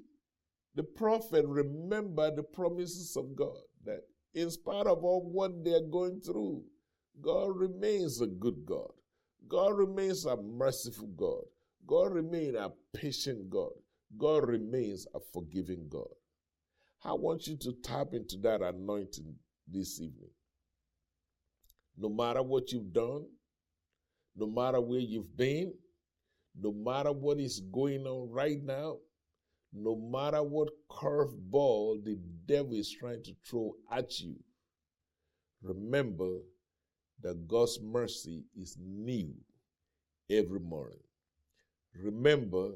the 0.75 0.83
prophet 0.83 1.45
remember 1.45 2.33
the 2.33 2.43
promises 2.43 3.17
of 3.17 3.36
God 3.36 3.57
that 3.83 4.03
in 4.33 4.49
spite 4.49 4.88
of 4.88 5.03
all 5.03 5.29
what 5.29 5.62
they're 5.63 5.81
going 5.81 6.21
through, 6.21 6.63
God 7.21 7.57
remains 7.57 8.21
a 8.21 8.27
good 8.27 8.65
God. 8.65 8.91
God 9.49 9.77
remains 9.77 10.25
a 10.25 10.38
merciful 10.38 11.07
God. 11.07 11.43
God 11.86 12.13
remains 12.13 12.55
a 12.55 12.71
patient 12.93 13.49
God. 13.49 13.73
God 14.17 14.47
remains 14.47 15.07
a 15.13 15.19
forgiving 15.19 15.88
God. 15.89 16.07
I 17.05 17.13
want 17.13 17.47
you 17.47 17.57
to 17.57 17.73
tap 17.83 18.13
into 18.13 18.37
that 18.43 18.61
anointing 18.61 19.35
this 19.67 19.99
evening. 19.99 20.29
No 21.97 22.09
matter 22.09 22.41
what 22.41 22.71
you've 22.71 22.93
done, 22.93 23.25
no 24.35 24.47
matter 24.47 24.79
where 24.79 24.99
you've 24.99 25.35
been, 25.35 25.73
no 26.59 26.71
matter 26.71 27.11
what 27.11 27.39
is 27.39 27.59
going 27.71 28.05
on 28.07 28.29
right 28.31 28.63
now, 28.63 28.97
no 29.73 29.95
matter 29.95 30.41
what 30.41 30.69
curveball 30.89 32.03
the 32.05 32.17
devil 32.45 32.73
is 32.73 32.89
trying 32.91 33.23
to 33.23 33.33
throw 33.45 33.73
at 33.91 34.19
you, 34.19 34.35
remember 35.61 36.37
that 37.21 37.47
God's 37.47 37.79
mercy 37.81 38.43
is 38.55 38.77
new 38.79 39.33
every 40.29 40.59
morning. 40.59 40.99
Remember 42.01 42.71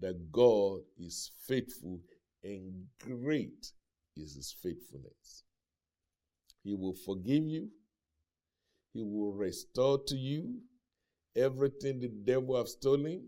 that 0.00 0.30
God 0.30 0.80
is 0.98 1.30
faithful 1.46 2.00
and 2.42 2.86
great 3.00 3.72
is 4.16 4.34
his 4.34 4.54
faithfulness. 4.62 5.44
He 6.64 6.74
will 6.74 6.94
forgive 6.94 7.44
you, 7.44 7.68
he 8.92 9.02
will 9.02 9.32
restore 9.32 9.98
to 10.06 10.16
you 10.16 10.60
everything 11.36 12.00
the 12.00 12.08
devil 12.08 12.56
have 12.56 12.68
stolen, 12.68 13.22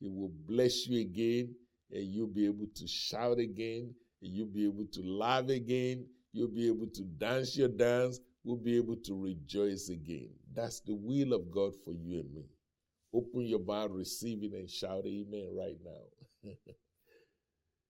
he 0.00 0.08
will 0.08 0.32
bless 0.46 0.86
you 0.86 1.00
again, 1.00 1.54
and 1.90 2.04
you'll 2.04 2.26
be 2.26 2.46
able 2.46 2.66
to 2.74 2.86
shout 2.86 3.38
again, 3.38 3.94
and 4.22 4.32
you'll 4.32 4.46
be 4.46 4.64
able 4.64 4.86
to 4.92 5.02
laugh 5.02 5.48
again, 5.48 6.06
you'll 6.32 6.48
be 6.48 6.66
able 6.66 6.86
to 6.86 7.02
dance 7.02 7.56
your 7.56 7.68
dance, 7.68 8.20
we'll 8.44 8.56
be 8.56 8.76
able 8.76 8.96
to 8.96 9.14
rejoice 9.14 9.88
again. 9.88 10.30
That's 10.54 10.80
the 10.80 10.94
will 10.94 11.32
of 11.32 11.50
God 11.50 11.72
for 11.84 11.92
you 11.92 12.20
and 12.20 12.34
me. 12.34 12.44
Open 13.12 13.42
your 13.42 13.64
mouth, 13.64 13.90
receive 13.92 14.42
it, 14.42 14.52
and 14.52 14.68
shout 14.68 15.04
amen 15.06 15.48
right 15.56 15.76
now. 15.84 16.50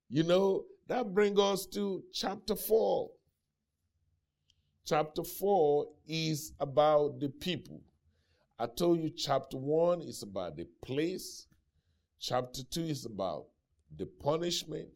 you 0.09 0.23
know, 0.23 0.65
that 0.89 1.13
brings 1.13 1.39
us 1.39 1.67
to 1.67 2.03
chapter 2.13 2.55
4. 2.55 3.11
Chapter 4.85 5.25
4 5.25 5.87
is 6.07 6.53
about 6.61 7.19
the 7.19 7.29
people. 7.29 7.81
I 8.59 8.67
told 8.67 9.01
you 9.01 9.11
chapter 9.11 9.57
1 9.57 10.01
is 10.03 10.23
about 10.23 10.57
the 10.57 10.67
place, 10.85 11.49
chapter 12.21 12.63
2 12.63 12.83
is 12.83 13.05
about 13.05 13.47
the 13.97 14.07
punishment. 14.07 14.89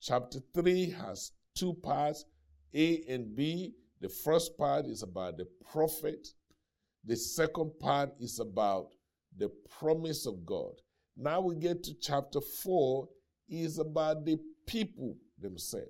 Chapter 0.00 0.40
3 0.52 0.90
has 0.90 1.32
two 1.54 1.74
parts 1.74 2.26
A 2.74 3.02
and 3.08 3.34
B. 3.34 3.74
The 4.00 4.08
first 4.10 4.58
part 4.58 4.84
is 4.84 5.02
about 5.02 5.38
the 5.38 5.46
prophet, 5.72 6.28
the 7.04 7.16
second 7.16 7.72
part 7.80 8.10
is 8.20 8.38
about 8.38 8.88
the 9.38 9.50
promise 9.78 10.26
of 10.26 10.44
God. 10.44 10.74
Now 11.16 11.40
we 11.40 11.56
get 11.56 11.82
to 11.84 11.94
chapter 11.94 12.40
4 12.40 13.08
is 13.48 13.78
about 13.78 14.24
the 14.24 14.38
people 14.66 15.16
themselves. 15.38 15.88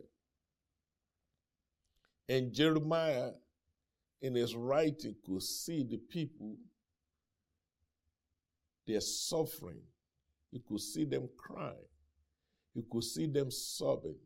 And 2.29 2.53
Jeremiah, 2.53 3.31
in 4.23 4.35
his 4.35 4.55
writing, 4.55 5.15
could 5.27 5.43
see 5.43 5.83
the 5.83 5.99
people 5.99 6.57
they're 8.87 9.01
suffering. 9.01 9.81
He 10.51 10.61
could 10.61 10.81
see 10.81 11.05
them 11.05 11.29
crying. 11.37 11.89
He 12.75 12.83
could 12.91 13.05
see 13.05 13.27
them 13.27 13.51
sobbing. 13.51 14.17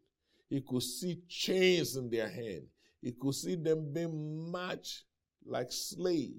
He 0.48 0.60
could 0.60 0.82
see 0.82 1.20
chains 1.28 1.96
in 1.96 2.10
their 2.10 2.28
hand. 2.28 2.62
He 3.00 3.12
could 3.12 3.34
see 3.34 3.54
them 3.54 3.92
being 3.92 4.50
marched 4.50 5.04
like 5.44 5.70
slaves. 5.70 6.34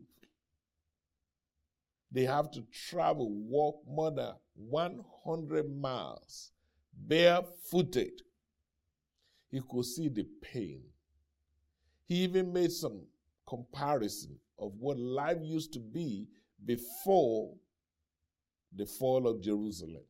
They 2.12 2.24
have 2.24 2.50
to 2.52 2.64
travel, 2.90 3.30
walk 3.32 3.84
more 3.88 4.12
than 4.12 4.34
100 4.56 5.70
miles, 5.80 6.52
barefooted. 7.08 8.22
He 9.50 9.62
could 9.68 9.86
see 9.86 10.10
the 10.10 10.26
pain. 10.42 10.82
He 12.06 12.16
even 12.24 12.54
made 12.54 12.72
some 12.72 13.02
comparison 13.48 14.38
of 14.58 14.74
what 14.80 14.98
life 14.98 15.40
used 15.42 15.74
to 15.74 15.80
be 15.80 16.28
before 16.66 17.54
the 18.76 18.86
fall 18.86 19.28
of 19.28 19.42
Jerusalem. 19.42 20.04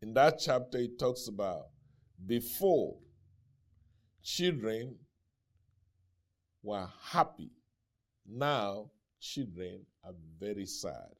In 0.00 0.14
that 0.14 0.38
chapter, 0.38 0.78
it 0.78 0.98
talks 0.98 1.28
about 1.28 1.66
before 2.24 2.96
children 4.22 4.96
were 6.62 6.88
happy, 7.02 7.50
now 8.28 8.90
children 9.20 9.80
are 10.04 10.14
very 10.38 10.66
sad. 10.66 11.10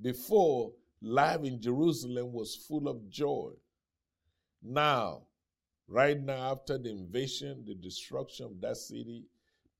Before, 0.00 0.72
life 1.06 1.44
in 1.44 1.60
Jerusalem 1.60 2.32
was 2.32 2.56
full 2.56 2.88
of 2.88 3.08
joy. 3.08 3.52
Now, 4.62 5.22
right 5.88 6.20
now, 6.20 6.52
after 6.52 6.78
the 6.78 6.90
invasion, 6.90 7.64
the 7.66 7.74
destruction 7.74 8.46
of 8.46 8.60
that 8.60 8.76
city, 8.76 9.24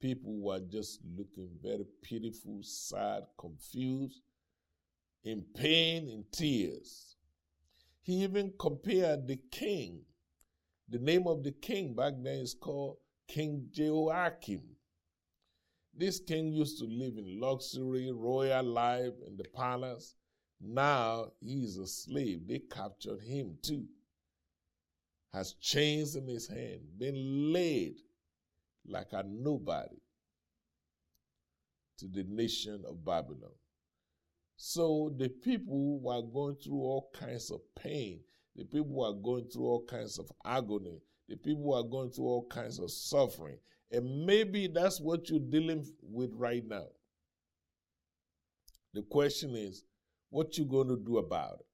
people 0.01 0.39
were 0.41 0.61
just 0.61 1.01
looking 1.17 1.51
very 1.63 1.87
pitiful, 2.03 2.61
sad, 2.63 3.25
confused. 3.39 4.23
in 5.25 5.43
pain, 5.55 6.09
in 6.09 6.25
tears. 6.31 7.17
He 8.03 8.23
even 8.23 8.53
compared 8.59 9.27
the 9.27 9.39
king. 9.51 10.03
The 10.89 11.01
name 11.01 11.27
of 11.27 11.43
the 11.43 11.51
king 11.51 11.95
back 11.95 12.15
then 12.23 12.37
is 12.37 12.55
called 12.55 12.99
King 13.27 13.67
Jehoiakim. 13.73 14.63
This 15.93 16.21
king 16.21 16.53
used 16.53 16.79
to 16.79 16.85
live 16.85 17.17
in 17.19 17.41
luxury, 17.41 18.13
royal 18.13 18.63
life 18.65 19.15
in 19.27 19.37
the 19.37 19.45
palace. 19.53 20.15
Now 20.61 21.33
he 21.41 21.65
is 21.65 21.77
a 21.77 21.87
slave. 21.87 22.47
They 22.47 22.61
captured 22.61 23.21
him 23.21 23.59
too. 23.63 23.85
Has 25.33 25.55
chains 25.55 26.17
in 26.17 26.27
his 26.27 26.49
hand, 26.49 26.81
been 26.99 27.53
laid 27.53 27.97
like 28.87 29.13
a 29.13 29.23
nobody 29.23 30.01
to 31.99 32.09
the 32.09 32.25
nation 32.25 32.83
of 32.89 33.05
Babylon. 33.05 33.53
So 34.57 35.15
the 35.19 35.29
people 35.29 36.01
were 36.01 36.23
going 36.23 36.57
through 36.57 36.81
all 36.81 37.11
kinds 37.15 37.51
of 37.51 37.61
pain. 37.79 38.21
The 38.55 38.65
people 38.65 38.95
were 38.95 39.13
going 39.13 39.45
through 39.49 39.65
all 39.65 39.85
kinds 39.85 40.19
of 40.19 40.31
agony. 40.45 41.03
The 41.29 41.37
people 41.37 41.75
are 41.75 41.83
going 41.83 42.11
through 42.11 42.25
all 42.25 42.47
kinds 42.47 42.79
of 42.79 42.91
suffering. 42.91 43.59
And 43.91 44.25
maybe 44.25 44.67
that's 44.67 45.01
what 45.01 45.29
you're 45.29 45.41
dealing 45.41 45.87
with 46.03 46.31
right 46.35 46.67
now. 46.67 46.87
The 48.95 49.03
question 49.03 49.55
is, 49.55 49.85
what 50.31 50.59
you 50.59 50.65
going 50.65 50.89
to 50.89 50.97
do 50.97 51.19
about 51.19 51.61
it? 51.61 51.67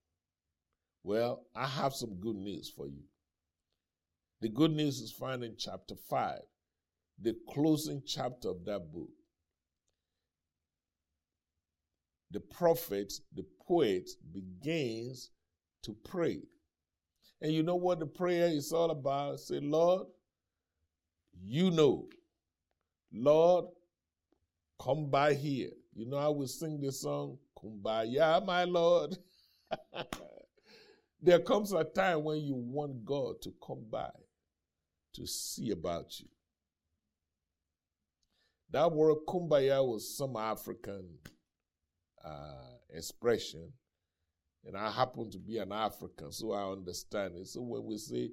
Well, 1.04 1.46
I 1.54 1.66
have 1.66 1.94
some 1.94 2.20
good 2.20 2.36
news 2.36 2.72
for 2.74 2.86
you. 2.86 3.02
The 4.40 4.48
good 4.48 4.72
news 4.72 5.00
is 5.00 5.12
found 5.12 5.44
in 5.44 5.54
chapter 5.58 5.94
5, 6.08 6.38
the 7.20 7.36
closing 7.48 8.02
chapter 8.06 8.48
of 8.50 8.64
that 8.64 8.92
book. 8.92 9.10
The 12.30 12.40
prophet, 12.40 13.12
the 13.34 13.44
poet 13.66 14.08
begins 14.32 15.30
to 15.82 15.96
pray. 16.04 16.40
And 17.40 17.52
you 17.52 17.62
know 17.62 17.76
what 17.76 17.98
the 17.98 18.06
prayer 18.06 18.46
is 18.46 18.72
all 18.72 18.90
about? 18.90 19.40
Say, 19.40 19.60
Lord, 19.60 20.06
you 21.44 21.70
know. 21.70 22.08
Lord, 23.12 23.66
come 24.80 25.10
by 25.10 25.34
here. 25.34 25.70
You 25.94 26.06
know, 26.06 26.16
I 26.16 26.28
will 26.28 26.46
sing 26.46 26.80
this 26.80 27.02
song, 27.02 27.38
Kumbaya, 27.58 28.44
my 28.44 28.64
Lord. 28.64 29.16
there 31.22 31.38
comes 31.38 31.72
a 31.72 31.84
time 31.84 32.24
when 32.24 32.38
you 32.40 32.54
want 32.54 33.04
God 33.04 33.42
to 33.42 33.52
come 33.64 33.84
by 33.90 34.10
to 35.14 35.26
see 35.26 35.70
about 35.70 36.18
you. 36.18 36.26
That 38.70 38.90
word 38.90 39.18
kumbaya 39.28 39.86
was 39.86 40.16
some 40.16 40.36
African 40.36 41.04
uh, 42.24 42.78
expression, 42.90 43.70
and 44.64 44.76
I 44.76 44.90
happen 44.90 45.30
to 45.30 45.38
be 45.38 45.58
an 45.58 45.72
African, 45.72 46.32
so 46.32 46.52
I 46.52 46.72
understand 46.72 47.36
it. 47.36 47.48
So 47.48 47.60
when 47.60 47.84
we 47.84 47.98
say 47.98 48.30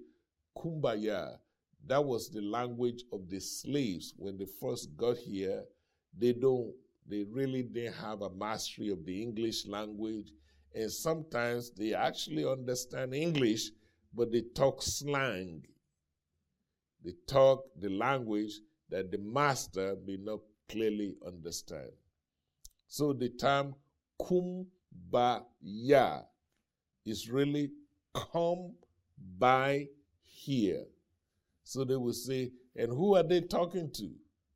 kumbaya, 0.58 1.38
that 1.86 2.04
was 2.04 2.30
the 2.30 2.42
language 2.42 3.04
of 3.12 3.30
the 3.30 3.42
slaves 3.42 4.14
when 4.18 4.38
they 4.38 4.48
first 4.62 4.96
got 4.96 5.18
here. 5.18 5.64
They 6.18 6.34
don't, 6.34 6.74
they 7.10 7.24
really 7.24 7.64
didn't 7.64 7.96
have 7.96 8.22
a 8.22 8.30
mastery 8.30 8.90
of 8.90 9.06
the 9.06 9.22
English 9.22 9.66
language, 9.66 10.32
and 10.74 10.92
sometimes 10.92 11.72
they 11.72 11.94
actually 11.94 12.46
understand 12.46 13.14
English, 13.14 13.72
but 14.14 14.32
they 14.32 14.44
talk 14.56 14.82
slang. 14.82 15.66
They 17.04 17.14
talk 17.28 17.66
the 17.80 17.90
language 17.90 18.60
that 18.90 19.12
the 19.12 19.18
master 19.18 19.96
may 20.06 20.18
not 20.18 20.40
clearly 20.68 21.16
understand. 21.26 21.90
So 22.88 23.14
the 23.14 23.30
term 23.30 23.76
kumbaya 24.22 24.66
is 27.06 27.30
really 27.30 27.72
come 28.14 28.74
by 29.38 29.88
here. 30.24 30.86
So 31.64 31.84
they 31.84 31.96
will 31.96 32.14
say, 32.14 32.52
and 32.76 32.92
who 32.92 33.16
are 33.16 33.24
they 33.24 33.42
talking 33.42 33.92
to? 33.94 34.12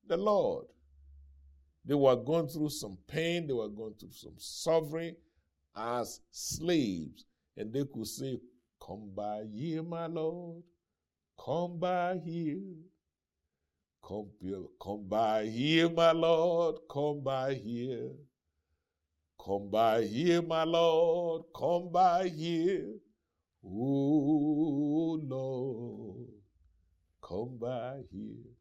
The 0.07 0.17
Lord. 0.17 0.72
They 1.85 1.95
were 1.95 2.15
going 2.15 2.47
through 2.47 2.69
some 2.69 2.97
pain, 3.07 3.47
they 3.47 3.53
were 3.53 3.67
going 3.67 3.93
through 3.95 4.11
some 4.13 4.35
suffering 4.37 5.15
as 5.75 6.21
slaves. 6.31 7.25
And 7.57 7.71
they 7.73 7.83
could 7.85 8.07
say, 8.07 8.39
Come 8.85 9.11
by 9.15 9.43
here, 9.53 9.83
my 9.83 10.07
Lord. 10.07 10.63
Come 11.43 11.77
by 11.79 12.19
here. 12.23 12.59
Come, 14.05 14.27
come 14.81 15.05
by 15.07 15.45
here, 15.45 15.89
my 15.89 16.11
Lord. 16.11 16.75
Come 16.89 17.21
by 17.23 17.53
here. 17.53 18.11
Come 19.43 19.69
by 19.69 20.03
here, 20.03 20.41
my 20.41 20.63
Lord. 20.63 21.43
Come 21.55 21.91
by 21.91 22.27
here. 22.27 22.95
Oh, 23.65 25.19
Lord 25.23 26.33
come 27.33 27.57
by 27.59 28.01
here. 28.11 28.52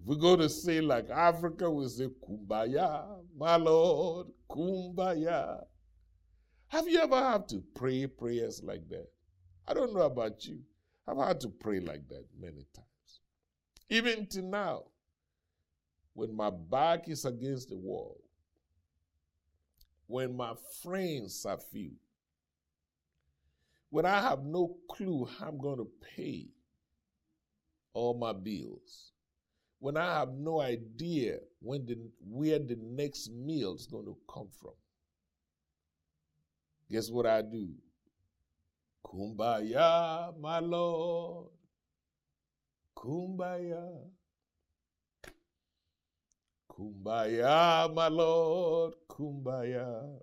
If 0.00 0.06
we 0.06 0.16
go 0.16 0.34
to 0.34 0.48
say 0.48 0.80
like 0.80 1.10
Africa, 1.10 1.70
we 1.70 1.86
say 1.88 2.08
kumbaya, 2.26 3.18
my 3.36 3.56
Lord, 3.56 4.28
kumbaya. 4.50 5.62
Have 6.68 6.88
you 6.88 7.00
ever 7.00 7.16
had 7.16 7.48
to 7.48 7.62
pray 7.74 8.06
prayers 8.06 8.62
like 8.64 8.88
that? 8.88 9.08
I 9.68 9.74
don't 9.74 9.92
know 9.92 10.02
about 10.02 10.46
you. 10.46 10.60
I've 11.06 11.18
had 11.18 11.40
to 11.40 11.48
pray 11.48 11.80
like 11.80 12.08
that 12.08 12.24
many 12.38 12.64
times. 12.74 13.20
Even 13.90 14.26
to 14.28 14.40
now, 14.40 14.84
when 16.14 16.34
my 16.34 16.48
back 16.50 17.08
is 17.08 17.24
against 17.26 17.68
the 17.68 17.76
wall, 17.76 18.22
when 20.06 20.34
my 20.34 20.54
friends 20.82 21.44
are 21.44 21.58
few, 21.58 21.92
when 23.90 24.06
I 24.06 24.20
have 24.20 24.44
no 24.44 24.76
clue 24.88 25.28
how 25.38 25.48
I'm 25.48 25.58
going 25.58 25.78
to 25.78 25.88
pay 26.16 26.46
all 27.92 28.14
my 28.14 28.32
bills. 28.32 29.12
When 29.80 29.96
I 29.96 30.18
have 30.18 30.34
no 30.34 30.60
idea 30.60 31.38
when 31.60 31.86
the, 31.86 31.96
where 32.20 32.58
the 32.58 32.76
next 32.80 33.30
meal 33.32 33.74
is 33.74 33.86
going 33.86 34.04
to 34.04 34.16
come 34.32 34.48
from. 34.60 34.74
Guess 36.90 37.10
what 37.10 37.24
I 37.24 37.40
do? 37.40 37.68
Kumbaya, 39.04 40.38
my 40.38 40.58
Lord. 40.58 41.48
Kumbaya. 42.94 43.88
Kumbaya, 46.70 47.94
my 47.94 48.08
Lord. 48.08 48.94
Kumbaya. 49.08 50.20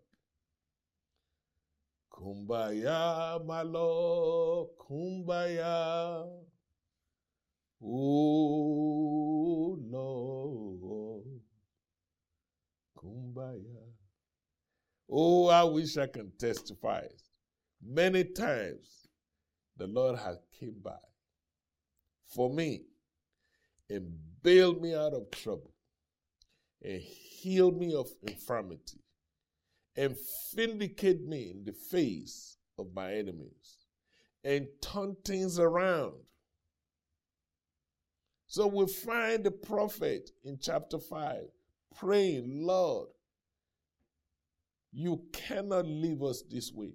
Kumbaya, 2.11 3.43
my 3.45 3.61
Lord. 3.63 4.69
Kumbaya. 4.77 6.46
Oh 7.83 9.77
Lord, 9.79 11.41
kumbaya. 12.97 13.87
Oh, 15.09 15.47
I 15.47 15.63
wish 15.63 15.97
I 15.97 16.07
can 16.07 16.31
testify. 16.37 17.07
Many 17.81 18.23
times 18.23 19.07
the 19.77 19.87
Lord 19.87 20.17
has 20.19 20.37
came 20.59 20.75
by 20.83 20.97
for 22.27 22.49
me 22.49 22.81
and 23.89 24.11
bailed 24.41 24.81
me 24.81 24.93
out 24.93 25.13
of 25.13 25.29
trouble 25.31 25.73
and 26.83 27.01
healed 27.01 27.79
me 27.79 27.93
of 27.93 28.09
infirmity 28.23 28.99
and 29.95 30.15
vindicate 30.53 31.25
me 31.25 31.51
in 31.51 31.63
the 31.63 31.71
face 31.71 32.57
of 32.77 32.93
my 32.93 33.13
enemies 33.13 33.77
and 34.43 34.67
turn 34.81 35.15
things 35.23 35.59
around 35.59 36.13
so 38.47 38.67
we 38.67 38.87
find 38.87 39.43
the 39.43 39.51
prophet 39.51 40.31
in 40.43 40.57
chapter 40.59 40.97
5 40.97 41.43
praying, 41.97 42.65
Lord, 42.65 43.09
you 44.91 45.21
cannot 45.33 45.85
leave 45.85 46.23
us 46.23 46.43
this 46.49 46.71
way. 46.73 46.93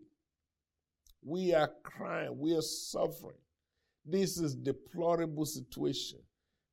We 1.25 1.55
are 1.55 1.71
crying, 1.83 2.39
we 2.39 2.57
are 2.57 2.63
suffering. 2.63 3.37
This 4.05 4.39
is 4.39 4.55
deplorable 4.55 5.47
situation. 5.47 6.19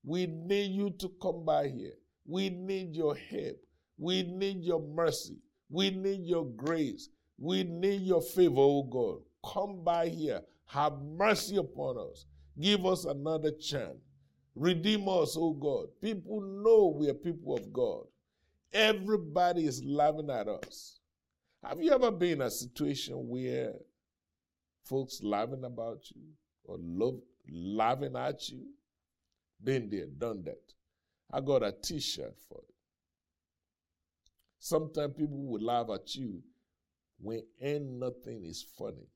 We 0.03 0.25
need 0.25 0.71
you 0.71 0.91
to 0.99 1.11
come 1.21 1.45
by 1.45 1.67
here. 1.67 1.93
We 2.25 2.49
need 2.49 2.95
your 2.95 3.15
help. 3.15 3.57
We 3.97 4.23
need 4.23 4.63
your 4.63 4.81
mercy. 4.81 5.37
We 5.69 5.91
need 5.91 6.23
your 6.23 6.45
grace. 6.45 7.09
We 7.37 7.63
need 7.63 8.01
your 8.01 8.21
favor, 8.21 8.55
oh 8.57 8.83
God. 8.83 9.19
Come 9.53 9.83
by 9.83 10.07
here. 10.07 10.41
Have 10.67 10.93
mercy 11.01 11.57
upon 11.57 11.97
us. 11.97 12.25
Give 12.59 12.85
us 12.85 13.05
another 13.05 13.51
chance. 13.51 13.97
Redeem 14.59 15.07
us, 15.07 15.37
oh 15.39 15.53
God. 15.53 15.87
People 16.01 16.41
know 16.41 16.93
we 16.99 17.09
are 17.09 17.13
people 17.13 17.55
of 17.55 17.71
God. 17.71 18.03
Everybody 18.73 19.65
is 19.65 19.81
laughing 19.85 20.29
at 20.29 20.49
us. 20.49 20.99
Have 21.63 21.81
you 21.81 21.93
ever 21.93 22.11
been 22.11 22.33
in 22.33 22.41
a 22.41 22.51
situation 22.51 23.29
where 23.29 23.71
folks 24.83 25.21
laughing 25.23 25.63
about 25.63 26.11
you 26.13 26.23
or 26.65 26.75
love, 26.77 27.21
laughing 27.49 28.17
at 28.17 28.49
you? 28.49 28.65
Been 29.63 29.89
there, 29.89 30.07
done 30.07 30.43
that. 30.43 30.73
I 31.31 31.39
got 31.39 31.63
a 31.63 31.71
t 31.71 32.01
shirt 32.01 32.35
for 32.49 32.59
it. 32.59 32.75
Sometimes 34.59 35.13
people 35.15 35.41
will 35.41 35.61
laugh 35.61 35.87
at 35.89 36.13
you 36.15 36.43
when 37.17 37.43
ain't 37.61 37.91
nothing 37.91 38.43
is 38.43 38.65
funny. 38.77 39.07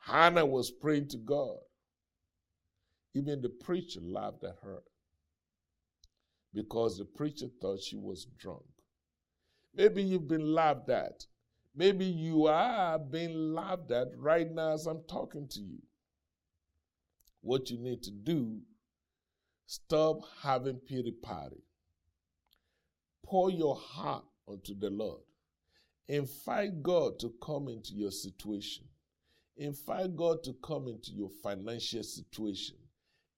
Hannah 0.00 0.44
was 0.44 0.70
praying 0.70 1.08
to 1.08 1.16
God. 1.16 1.56
Even 3.14 3.40
the 3.40 3.48
preacher 3.48 4.00
laughed 4.00 4.44
at 4.44 4.56
her 4.62 4.82
because 6.54 6.98
the 6.98 7.04
preacher 7.04 7.46
thought 7.60 7.80
she 7.80 7.96
was 7.96 8.26
drunk. 8.38 8.62
Maybe 9.74 10.02
you've 10.02 10.28
been 10.28 10.54
laughed 10.54 10.90
at. 10.90 11.26
Maybe 11.74 12.04
you 12.04 12.46
are 12.46 12.98
being 12.98 13.54
laughed 13.54 13.90
at 13.92 14.08
right 14.16 14.50
now 14.50 14.74
as 14.74 14.86
I'm 14.86 15.02
talking 15.08 15.46
to 15.48 15.60
you. 15.60 15.78
What 17.40 17.70
you 17.70 17.78
need 17.78 18.02
to 18.02 18.10
do, 18.10 18.58
stop 19.66 20.20
having 20.42 20.76
pity 20.76 21.12
party. 21.12 21.62
Pour 23.24 23.50
your 23.50 23.76
heart 23.76 24.24
unto 24.48 24.74
the 24.78 24.90
Lord. 24.90 25.20
Invite 26.08 26.82
God 26.82 27.20
to 27.20 27.32
come 27.40 27.68
into 27.68 27.94
your 27.94 28.10
situation. 28.10 28.84
Invite 29.56 30.16
God 30.16 30.42
to 30.42 30.54
come 30.62 30.88
into 30.88 31.12
your 31.12 31.30
financial 31.42 32.02
situation. 32.02 32.76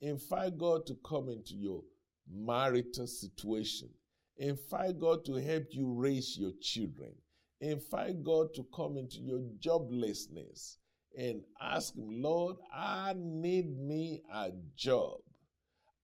Invite 0.03 0.59
God 0.59 0.85
to 0.87 0.97
come 1.07 1.29
into 1.29 1.55
your 1.55 1.83
marital 2.29 3.07
situation. 3.07 3.89
Invite 4.37 4.99
God 4.99 5.25
to 5.27 5.35
help 5.35 5.67
you 5.71 5.95
raise 5.95 6.37
your 6.37 6.51
children. 6.61 7.13
Invite 7.61 8.25
God 8.25 8.53
to 8.55 8.67
come 8.75 8.97
into 8.99 9.21
your 9.21 9.39
joblessness 9.65 10.79
and 11.17 11.43
ask 11.61 11.95
Him, 11.95 12.21
Lord, 12.21 12.57
I 12.75 13.15
need 13.17 13.79
me 13.79 14.23
a 14.35 14.51
job. 14.77 15.19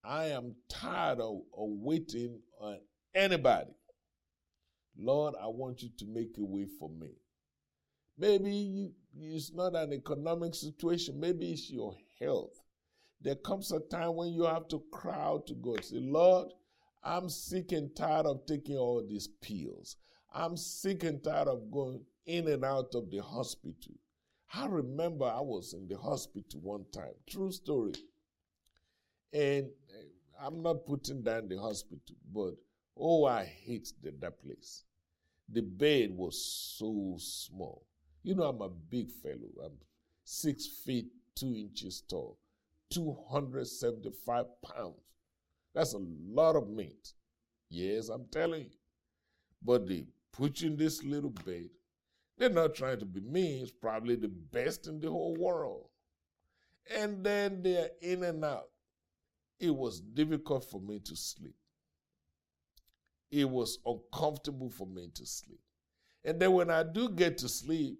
I 0.05 0.27
am 0.27 0.55
tired 0.69 1.19
of, 1.19 1.41
of 1.57 1.69
waiting 1.81 2.39
on 2.61 2.77
anybody. 3.13 3.73
Lord, 4.97 5.33
I 5.41 5.47
want 5.47 5.81
you 5.81 5.89
to 5.97 6.05
make 6.05 6.37
a 6.37 6.45
way 6.45 6.67
for 6.79 6.89
me. 6.89 7.09
Maybe 8.17 8.51
you, 8.51 8.91
it's 9.19 9.51
not 9.53 9.75
an 9.75 9.91
economic 9.91 10.55
situation, 10.55 11.19
maybe 11.19 11.51
it's 11.51 11.69
your 11.69 11.95
health. 12.21 12.53
There 13.21 13.35
comes 13.35 13.71
a 13.71 13.79
time 13.79 14.15
when 14.15 14.29
you 14.29 14.43
have 14.43 14.67
to 14.69 14.81
cry 14.91 15.19
out 15.19 15.47
to 15.47 15.53
God. 15.55 15.83
Say, 15.83 15.99
Lord, 15.99 16.49
I'm 17.03 17.29
sick 17.29 17.71
and 17.71 17.93
tired 17.95 18.25
of 18.25 18.45
taking 18.45 18.77
all 18.77 19.03
these 19.07 19.27
pills. 19.27 19.97
I'm 20.33 20.55
sick 20.55 21.03
and 21.03 21.23
tired 21.23 21.47
of 21.47 21.71
going 21.71 22.01
in 22.25 22.47
and 22.47 22.63
out 22.63 22.93
of 22.93 23.09
the 23.09 23.19
hospital. 23.19 23.93
I 24.53 24.65
remember 24.65 25.25
I 25.25 25.41
was 25.41 25.73
in 25.73 25.87
the 25.87 25.97
hospital 25.97 26.59
one 26.61 26.85
time. 26.91 27.13
True 27.29 27.51
story. 27.51 27.93
And 29.33 29.65
eh, 29.67 30.07
I'm 30.41 30.61
not 30.61 30.85
putting 30.85 31.21
down 31.21 31.49
the 31.49 31.57
hospital, 31.59 32.15
but 32.33 32.55
oh, 32.97 33.25
I 33.25 33.45
hate 33.45 33.91
the, 34.01 34.11
that 34.19 34.41
place. 34.41 34.83
The 35.49 35.61
bed 35.61 36.11
was 36.11 36.43
so 36.77 37.15
small. 37.19 37.83
You 38.23 38.35
know, 38.35 38.43
I'm 38.43 38.61
a 38.61 38.69
big 38.69 39.11
fellow. 39.11 39.49
I'm 39.63 39.73
six 40.23 40.67
feet, 40.67 41.07
two 41.35 41.55
inches 41.55 42.03
tall, 42.07 42.37
275 42.91 44.45
pounds. 44.63 44.95
That's 45.73 45.93
a 45.93 45.99
lot 45.99 46.55
of 46.55 46.69
meat. 46.69 47.13
Yes, 47.69 48.09
I'm 48.09 48.25
telling 48.31 48.63
you. 48.63 48.77
But 49.63 49.87
they 49.87 50.05
put 50.31 50.61
you 50.61 50.71
in 50.71 50.77
this 50.77 51.03
little 51.03 51.29
bed. 51.29 51.69
They're 52.37 52.49
not 52.49 52.73
trying 52.73 52.99
to 52.99 53.05
be 53.05 53.19
mean. 53.19 53.63
It's 53.63 53.71
probably 53.71 54.15
the 54.15 54.29
best 54.29 54.87
in 54.87 54.99
the 54.99 55.09
whole 55.09 55.35
world. 55.35 55.89
And 56.95 57.23
then 57.23 57.61
they're 57.61 57.89
in 58.01 58.23
and 58.23 58.43
out. 58.43 58.69
It 59.59 59.75
was 59.75 59.99
difficult 59.99 60.63
for 60.63 60.79
me 60.79 60.99
to 60.99 61.15
sleep. 61.15 61.55
It 63.29 63.47
was 63.47 63.77
uncomfortable 63.85 64.69
for 64.69 64.87
me 64.87 65.09
to 65.13 65.25
sleep. 65.25 65.59
And 66.23 66.39
then 66.39 66.53
when 66.53 66.69
I 66.69 66.83
do 66.83 67.09
get 67.09 67.37
to 67.39 67.49
sleep, 67.49 67.99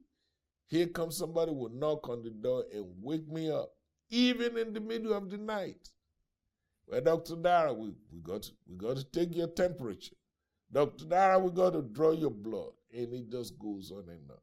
here 0.68 0.88
comes 0.88 1.18
somebody 1.18 1.52
will 1.52 1.70
knock 1.70 2.10
on 2.10 2.24
the 2.24 2.30
door 2.30 2.64
and 2.74 2.86
wake 3.02 3.28
me 3.28 3.52
up, 3.52 3.72
even 4.10 4.58
in 4.58 4.74
the 4.74 4.80
middle 4.80 5.14
of 5.14 5.30
the 5.30 5.38
night. 5.38 5.90
Well, 6.88 7.02
Dr. 7.02 7.36
Dara, 7.36 7.74
we, 7.74 7.94
we, 8.12 8.20
got 8.22 8.44
to, 8.44 8.52
we 8.68 8.76
got 8.76 8.98
to 8.98 9.04
take 9.04 9.36
your 9.36 9.48
temperature. 9.48 10.16
Dr. 10.72 11.06
Dara, 11.06 11.38
we 11.38 11.52
got 11.52 11.74
to 11.74 11.82
draw 11.82 12.12
your 12.12 12.32
blood. 12.32 12.72
And 12.92 13.14
it 13.14 13.30
just 13.30 13.58
goes 13.60 13.92
on 13.92 14.06
and 14.10 14.30
on. 14.30 14.38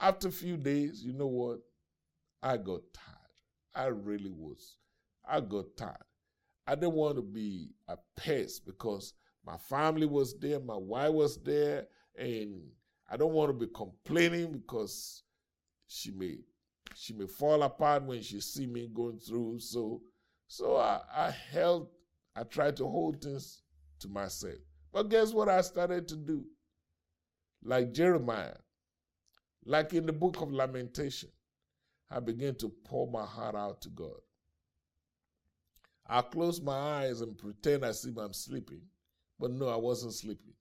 After 0.00 0.28
a 0.28 0.32
few 0.32 0.56
days, 0.56 1.02
you 1.04 1.12
know 1.12 1.26
what? 1.26 1.58
I 2.42 2.56
got 2.56 2.80
tired. 2.94 3.16
I 3.74 3.86
really 3.86 4.30
was. 4.30 4.76
I 5.28 5.40
got 5.40 5.76
tired. 5.76 5.96
I 6.66 6.74
didn't 6.74 6.94
want 6.94 7.16
to 7.16 7.22
be 7.22 7.70
a 7.88 7.98
pest 8.16 8.64
because 8.64 9.12
my 9.44 9.56
family 9.56 10.06
was 10.06 10.38
there, 10.38 10.60
my 10.60 10.76
wife 10.76 11.12
was 11.12 11.36
there, 11.42 11.86
and 12.18 12.62
I 13.10 13.16
don't 13.16 13.32
want 13.32 13.50
to 13.50 13.66
be 13.66 13.70
complaining 13.74 14.52
because 14.52 15.22
she 15.88 16.10
may 16.12 16.38
she 16.94 17.12
may 17.12 17.26
fall 17.26 17.62
apart 17.62 18.04
when 18.04 18.22
she 18.22 18.40
see 18.40 18.66
me 18.66 18.88
going 18.92 19.18
through. 19.18 19.60
So 19.60 20.02
so 20.46 20.76
I, 20.76 21.00
I 21.14 21.30
held 21.30 21.88
I 22.34 22.44
tried 22.44 22.76
to 22.78 22.84
hold 22.84 23.22
things 23.22 23.62
to 24.00 24.08
myself. 24.08 24.54
But 24.92 25.08
guess 25.08 25.32
what 25.32 25.48
I 25.48 25.60
started 25.60 26.08
to 26.08 26.16
do? 26.16 26.44
Like 27.62 27.92
Jeremiah, 27.92 28.56
like 29.64 29.92
in 29.94 30.06
the 30.06 30.12
book 30.12 30.40
of 30.40 30.52
Lamentation, 30.52 31.30
I 32.10 32.20
began 32.20 32.54
to 32.56 32.72
pour 32.84 33.10
my 33.10 33.24
heart 33.24 33.54
out 33.54 33.80
to 33.82 33.88
God. 33.90 34.20
I 36.06 36.22
close 36.22 36.60
my 36.60 36.72
eyes 36.72 37.20
and 37.20 37.38
pretend 37.38 37.84
as 37.84 38.04
if 38.04 38.16
I'm 38.16 38.32
sleeping. 38.32 38.82
But 39.38 39.52
no, 39.52 39.68
I 39.68 39.76
wasn't 39.76 40.14
sleeping. 40.14 40.54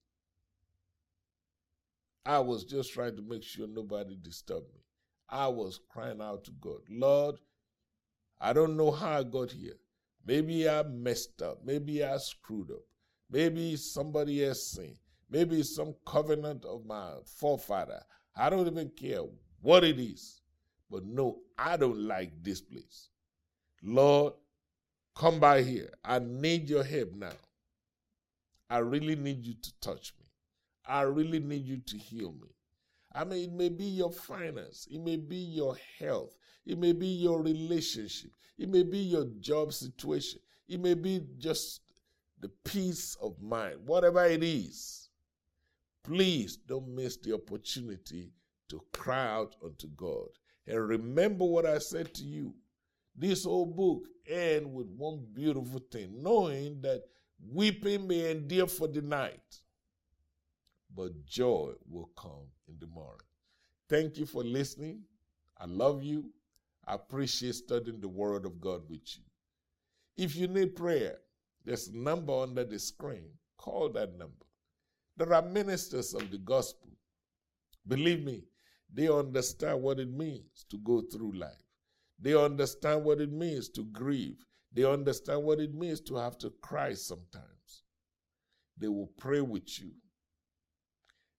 I 2.26 2.40
was 2.40 2.64
just 2.64 2.94
trying 2.94 3.16
to 3.16 3.24
make 3.24 3.44
sure 3.44 3.68
nobody 3.68 4.16
disturbed 4.22 4.68
me. 4.76 4.82
I 5.30 5.48
was 5.48 5.80
crying 5.90 6.22
out 6.22 6.44
to 6.46 6.52
God, 6.52 6.82
Lord, 6.90 7.36
I 8.42 8.54
don't 8.54 8.78
know 8.78 8.92
how 8.92 9.20
I 9.20 9.24
got 9.24 9.52
here. 9.52 9.76
Maybe 10.26 10.68
I 10.70 10.84
messed 10.84 11.42
up. 11.42 11.60
Maybe 11.64 12.04
I 12.04 12.18
screwed 12.18 12.72
up. 12.72 12.84
Maybe 13.30 13.76
somebody 13.76 14.46
else 14.46 14.64
sinned. 14.64 14.98
Maybe 15.30 15.62
some 15.64 15.96
covenant 16.06 16.66
of 16.66 16.86
my 16.86 17.14
forefather. 17.26 18.02
I 18.36 18.50
don't 18.50 18.68
even 18.68 18.90
care 18.90 19.22
what 19.62 19.84
it 19.84 20.00
is. 20.00 20.42
But 20.90 21.06
no, 21.06 21.40
I 21.58 21.78
don't 21.78 22.00
like 22.00 22.32
this 22.42 22.62
place. 22.62 23.10
Lord, 23.84 24.34
come 25.16 25.40
by 25.40 25.62
here. 25.62 25.92
I 26.04 26.20
need 26.20 26.70
your 26.70 26.84
help 26.84 27.14
now. 27.14 27.38
I 28.70 28.80
really 28.80 29.16
need 29.16 29.46
you 29.46 29.54
to 29.54 29.80
touch 29.82 30.14
me. 30.20 30.26
I 30.86 31.02
really 31.02 31.40
need 31.40 31.66
you 31.66 31.78
to 31.78 31.98
heal 31.98 32.32
me. 32.32 32.50
I 33.14 33.24
mean, 33.24 33.50
it 33.50 33.54
may 33.54 33.70
be 33.70 33.86
your 33.86 34.12
finance, 34.12 34.88
it 34.92 35.00
may 35.00 35.18
be 35.18 35.38
your 35.38 35.76
health, 35.98 36.38
it 36.66 36.78
may 36.78 36.94
be 36.94 37.08
your 37.08 37.42
relationship, 37.42 38.32
it 38.58 38.70
may 38.70 38.84
be 38.84 39.00
your 39.00 39.26
job 39.40 39.74
situation, 39.74 40.40
it 40.68 40.80
may 40.80 40.94
be 40.94 41.22
just 41.38 41.82
the 42.40 42.50
peace 42.64 43.18
of 43.22 43.42
mind, 43.42 43.78
whatever 43.86 44.26
it 44.26 44.44
is. 44.44 45.10
Please 46.04 46.56
don't 46.56 46.96
miss 46.96 47.18
the 47.18 47.34
opportunity 47.34 48.32
to 48.70 48.82
cry 48.94 49.28
out 49.28 49.56
unto 49.64 49.88
God. 49.88 50.28
And 50.68 50.88
remember 50.88 51.46
what 51.46 51.66
I 51.66 51.80
said 51.80 52.14
to 52.16 52.24
you. 52.24 52.54
This 53.16 53.44
whole 53.44 53.66
book 53.66 54.08
ends 54.28 54.70
with 54.72 54.88
one 54.88 55.26
beautiful 55.34 55.82
thing, 55.92 56.22
knowing 56.22 56.80
that 56.82 57.02
Weeping 57.48 58.08
may 58.08 58.32
endure 58.32 58.68
for 58.68 58.88
the 58.88 59.02
night, 59.02 59.62
but 60.96 61.26
joy 61.26 61.72
will 61.90 62.10
come 62.18 62.48
in 62.68 62.76
the 62.80 62.88
morning. 62.88 63.26
Thank 63.90 64.18
you 64.18 64.26
for 64.26 64.44
listening. 64.44 65.02
I 65.58 65.66
love 65.66 66.04
you. 66.04 66.32
I 66.88 66.96
appreciate 66.96 67.56
studying 67.56 68.00
the 68.00 68.08
Word 68.08 68.46
of 68.46 68.60
God 68.60 68.82
with 68.90 69.02
you. 69.16 69.24
If 70.18 70.36
you 70.36 70.48
need 70.48 70.76
prayer, 70.76 71.18
there's 71.66 71.88
a 71.88 71.98
number 71.98 72.34
under 72.34 72.64
the 72.64 72.80
screen. 72.80 73.30
Call 73.58 73.90
that 73.90 74.18
number. 74.18 74.46
There 75.18 75.34
are 75.34 75.42
ministers 75.42 76.14
of 76.14 76.32
the 76.32 76.38
gospel. 76.38 76.92
Believe 77.88 78.24
me, 78.24 78.44
they 78.94 79.08
understand 79.08 79.82
what 79.82 80.00
it 80.00 80.10
means 80.10 80.66
to 80.70 80.78
go 80.78 81.02
through 81.02 81.34
life. 81.34 81.64
They 82.20 82.34
understand 82.34 83.04
what 83.04 83.22
it 83.22 83.32
means 83.32 83.70
to 83.70 83.84
grieve. 83.86 84.46
They 84.74 84.84
understand 84.84 85.44
what 85.44 85.60
it 85.60 85.74
means 85.74 86.02
to 86.02 86.16
have 86.16 86.38
to 86.40 86.52
cry 86.62 86.94
sometimes. 86.94 87.84
They 88.78 88.88
will 88.88 89.12
pray 89.18 89.42
with 89.42 89.80
you 89.80 89.92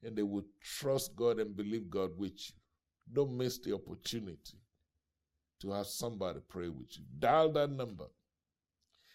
and 0.02 0.16
they 0.16 0.22
will 0.22 0.44
trust 0.62 1.14
God 1.16 1.38
and 1.38 1.56
believe 1.56 1.90
God 1.90 2.10
with 2.16 2.32
you. 2.32 2.54
Don't 3.12 3.36
miss 3.36 3.58
the 3.58 3.74
opportunity 3.74 4.58
to 5.60 5.70
have 5.72 5.86
somebody 5.86 6.40
pray 6.48 6.68
with 6.68 6.96
you. 6.96 7.04
Dial 7.18 7.52
that 7.52 7.70
number. 7.70 8.06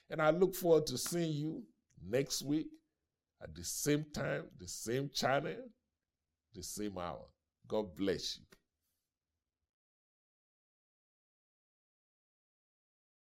And 0.09 0.21
I 0.21 0.29
look 0.29 0.53
forward 0.55 0.85
to 0.87 0.97
seeing 0.97 1.33
you 1.33 1.63
next 2.07 2.43
week 2.43 2.67
at 3.41 3.55
the 3.55 3.63
same 3.63 4.05
time, 4.13 4.43
the 4.59 4.67
same 4.67 5.09
channel, 5.13 5.55
the 6.53 6.63
same 6.63 6.97
hour. 6.97 7.25
God 7.67 7.95
bless 7.95 8.37
you. 8.37 8.43